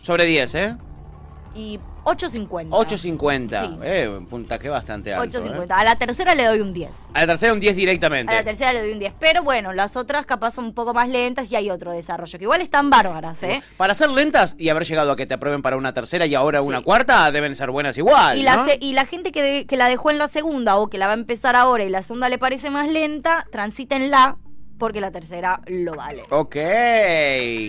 Sobre 0.03 0.27
10, 0.27 0.55
¿eh? 0.55 0.77
Y 1.55 1.81
8.50. 2.05 2.69
8.50. 2.71 3.61
Sí. 3.61 3.79
Eh, 3.83 4.09
un 4.09 4.27
puntaje 4.27 4.69
bastante 4.69 5.13
alto. 5.13 5.41
8.50. 5.43 5.63
¿eh? 5.65 5.67
A 5.71 5.85
la 5.85 5.97
tercera 5.97 6.35
le 6.35 6.45
doy 6.45 6.61
un 6.61 6.73
10. 6.73 6.91
A 7.15 7.21
la 7.21 7.27
tercera 7.27 7.53
un 7.53 7.61
10 7.61 7.77
directamente. 7.77 8.33
A 8.33 8.37
la 8.37 8.45
tercera 8.45 8.73
le 8.73 8.81
doy 8.81 8.93
un 8.93 8.99
10. 8.99 9.13
Pero 9.19 9.43
bueno, 9.43 9.73
las 9.73 9.97
otras 9.97 10.25
capaz 10.25 10.53
son 10.53 10.67
un 10.67 10.75
poco 10.75 10.95
más 10.95 11.09
lentas 11.09 11.51
y 11.51 11.57
hay 11.57 11.71
otro 11.71 11.93
desarrollo. 11.93 12.39
Que 12.39 12.45
igual 12.45 12.61
están 12.61 12.91
bárbaras, 12.91 13.43
¿eh? 13.43 13.63
Para 13.77 13.95
ser 13.95 14.11
lentas 14.11 14.55
y 14.59 14.69
haber 14.69 14.85
llegado 14.85 15.13
a 15.13 15.17
que 15.17 15.27
te 15.27 15.35
aprueben 15.35 15.61
para 15.63 15.77
una 15.77 15.93
tercera 15.93 16.25
y 16.27 16.35
ahora 16.35 16.61
Sí. 16.61 16.67
una 16.67 16.81
cuarta, 16.83 17.31
deben 17.33 17.55
ser 17.57 17.71
buenas 17.71 17.99
igual. 17.99 18.39
Y 18.39 18.43
la, 18.43 18.57
¿no? 18.57 18.65
se- 18.67 18.79
y 18.81 18.93
la 18.93 19.05
gente 19.07 19.33
que, 19.33 19.43
de- 19.43 19.67
que 19.67 19.77
la 19.77 19.89
dejó 19.89 20.11
en 20.11 20.19
la 20.19 20.29
segunda 20.29 20.77
o 20.77 20.89
que 20.89 20.99
la 20.99 21.07
va 21.07 21.13
a 21.13 21.17
empezar 21.17 21.57
ahora 21.57 21.85
y 21.85 21.91
la 21.91 22.03
segunda 22.03 22.29
le 22.29 22.39
parece 22.39 22.71
más 22.71 22.89
lenta, 22.89 23.47
transítenla 23.51 24.37
porque 24.79 25.01
la 25.01 25.11
tercera 25.11 25.61
lo 25.67 25.95
vale. 25.95 26.23
Ok, 26.31 26.55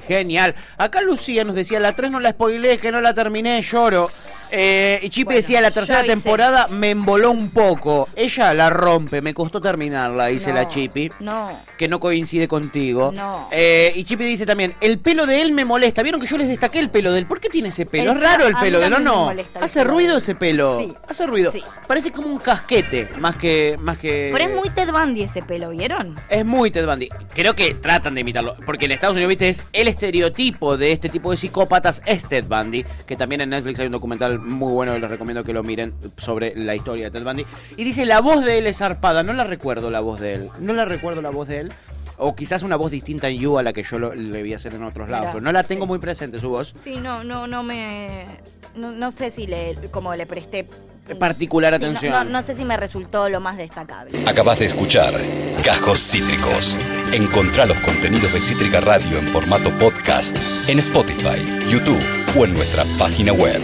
genial. 0.05 0.55
Acá 0.77 1.01
Lucía 1.01 1.43
nos 1.43 1.55
decía, 1.55 1.79
la 1.79 1.95
3 1.95 2.11
no 2.11 2.19
la 2.19 2.31
spoileé, 2.31 2.77
que 2.77 2.91
no 2.91 3.01
la 3.01 3.13
terminé, 3.13 3.61
lloro. 3.61 4.09
Eh, 4.51 4.99
y 5.03 5.09
Chipi 5.09 5.25
Bueno, 5.25 5.37
decía, 5.37 5.61
la 5.61 5.71
tercera 5.71 6.03
temporada 6.03 6.67
me 6.67 6.91
emboló 6.91 7.31
un 7.31 7.49
poco. 7.51 8.09
Ella 8.15 8.53
la 8.53 8.69
rompe, 8.69 9.21
me 9.21 9.33
costó 9.33 9.61
terminarla, 9.61 10.27
dice 10.27 10.49
No, 10.49 10.55
la 10.55 10.67
Chipi. 10.67 11.11
No. 11.19 11.47
Que 11.77 11.87
no 11.87 11.99
coincide 11.99 12.47
contigo. 12.47 13.11
No. 13.13 13.47
Eh, 13.51 13.91
y 13.95 14.03
Chipi 14.03 14.23
dice 14.23 14.45
también, 14.45 14.75
el 14.81 14.99
pelo 14.99 15.25
de 15.25 15.41
él 15.41 15.53
me 15.53 15.65
molesta. 15.65 16.03
Vieron 16.03 16.19
que 16.19 16.27
yo 16.27 16.37
les 16.37 16.47
destaqué 16.47 16.79
el 16.79 16.89
pelo 16.89 17.11
de 17.11 17.19
él. 17.19 17.25
¿Por 17.25 17.39
qué 17.39 17.49
tiene 17.49 17.69
ese 17.69 17.85
pelo? 17.85 18.11
El 18.11 18.17
es 18.17 18.23
raro 18.23 18.47
el 18.47 18.55
pelo 18.55 18.79
de 18.79 18.87
él, 18.87 18.93
¿o 18.93 18.99
no? 18.99 19.25
molesta 19.25 19.59
Hace 19.59 19.83
ruido 19.83 20.17
ese 20.17 20.35
pelo. 20.35 20.79
Sí. 20.79 20.93
Hace 21.07 21.27
ruido. 21.27 21.51
Sí. 21.51 21.61
Parece 21.87 22.11
como 22.11 22.27
un 22.27 22.37
casquete, 22.39 23.09
más 23.19 23.35
que... 23.35 23.77
Más 23.79 23.97
que... 23.97 24.29
Pero 24.31 24.45
es 24.45 24.55
muy 24.55 24.69
Ted 24.69 24.91
Bundy 24.91 25.23
ese 25.23 25.41
pelo, 25.41 25.69
¿vieron? 25.69 26.15
Es 26.29 26.45
muy 26.45 26.71
Ted 26.71 26.85
Bundy. 26.85 27.09
Creo 27.33 27.55
que 27.55 27.75
tratan 27.75 28.15
de 28.15 28.21
imitarlo. 28.21 28.55
Porque 28.65 28.85
en 28.85 28.91
Estados 28.91 29.15
Unidos, 29.15 29.29
viste, 29.29 29.49
es 29.49 29.63
el 29.73 29.87
estereotipo 29.87 30.77
de 30.77 30.91
este 30.91 31.09
tipo 31.09 31.31
de 31.31 31.37
psicópatas 31.37 32.01
es 32.05 32.27
Ted 32.27 32.45
Bundy. 32.45 32.85
Que 33.05 33.15
también 33.15 33.41
en 33.41 33.49
Netflix 33.49 33.79
hay 33.79 33.87
un 33.87 33.91
documental 33.93 34.38
muy 34.39 34.71
bueno 34.73 34.95
y 34.95 34.99
les 34.99 35.09
recomiendo 35.09 35.43
que 35.43 35.53
lo 35.53 35.63
miren 35.63 35.93
sobre 36.17 36.53
la 36.55 36.75
historia 36.75 37.05
de 37.05 37.11
Ted 37.11 37.23
Bundy. 37.25 37.45
Y 37.77 37.83
dice, 37.83 38.05
la 38.05 38.21
voz 38.21 38.43
de 38.45 38.57
él 38.59 38.67
es 38.67 38.77
zarpada. 38.79 39.23
No 39.23 39.33
la 39.33 39.43
recuerdo 39.43 39.89
la 39.91 39.99
voz 39.99 40.19
de 40.19 40.35
él. 40.35 40.49
No 40.59 40.73
la 40.73 40.85
recuerdo 40.85 41.21
la 41.21 41.29
voz 41.29 41.47
de 41.47 41.59
él. 41.61 41.71
O 42.21 42.35
quizás 42.35 42.63
una 42.63 42.75
voz 42.75 42.91
distinta 42.91 43.29
en 43.29 43.37
You 43.37 43.57
a 43.57 43.63
la 43.63 43.71
que 43.71 43.81
yo 43.83 43.97
lo, 43.97 44.13
le 44.13 44.43
vi 44.43 44.53
hacer 44.53 44.73
en 44.73 44.83
otros 44.83 45.07
lados. 45.09 45.21
Mirá, 45.27 45.31
pero 45.33 45.41
no 45.43 45.51
la 45.53 45.63
tengo 45.63 45.85
sí. 45.85 45.87
muy 45.87 45.99
presente 45.99 46.37
su 46.39 46.49
voz. 46.49 46.73
Sí, 46.83 46.97
no, 46.97 47.23
no, 47.23 47.47
no 47.47 47.63
me. 47.63 48.25
No, 48.75 48.91
no 48.91 49.11
sé 49.11 49.31
si 49.31 49.47
le. 49.47 49.75
como 49.91 50.13
le 50.15 50.25
presté. 50.25 50.67
Particular 51.17 51.73
Sí, 51.75 51.79
no- 51.79 51.87
atención. 51.87 52.13
no, 52.13 52.23
no 52.41 52.45
sé 52.45 52.55
si 52.55 52.65
me 52.65 52.77
resultó 52.77 53.29
lo 53.29 53.39
más 53.39 53.57
destacable. 53.57 54.19
Acabas 54.27 54.59
de 54.59 54.65
escuchar 54.65 55.13
Cajos 55.63 55.99
Cítricos. 55.99 56.77
Encontrá 57.13 57.65
los 57.65 57.77
contenidos 57.79 58.31
de 58.33 58.41
Cítrica 58.41 58.79
Radio 58.81 59.17
en 59.17 59.27
formato 59.29 59.71
podcast 59.79 60.37
en 60.67 60.77
Spotify, 60.79 61.39
YouTube 61.69 62.03
o 62.37 62.45
en 62.45 62.53
nuestra 62.53 62.83
página 62.99 63.31
web. 63.33 63.59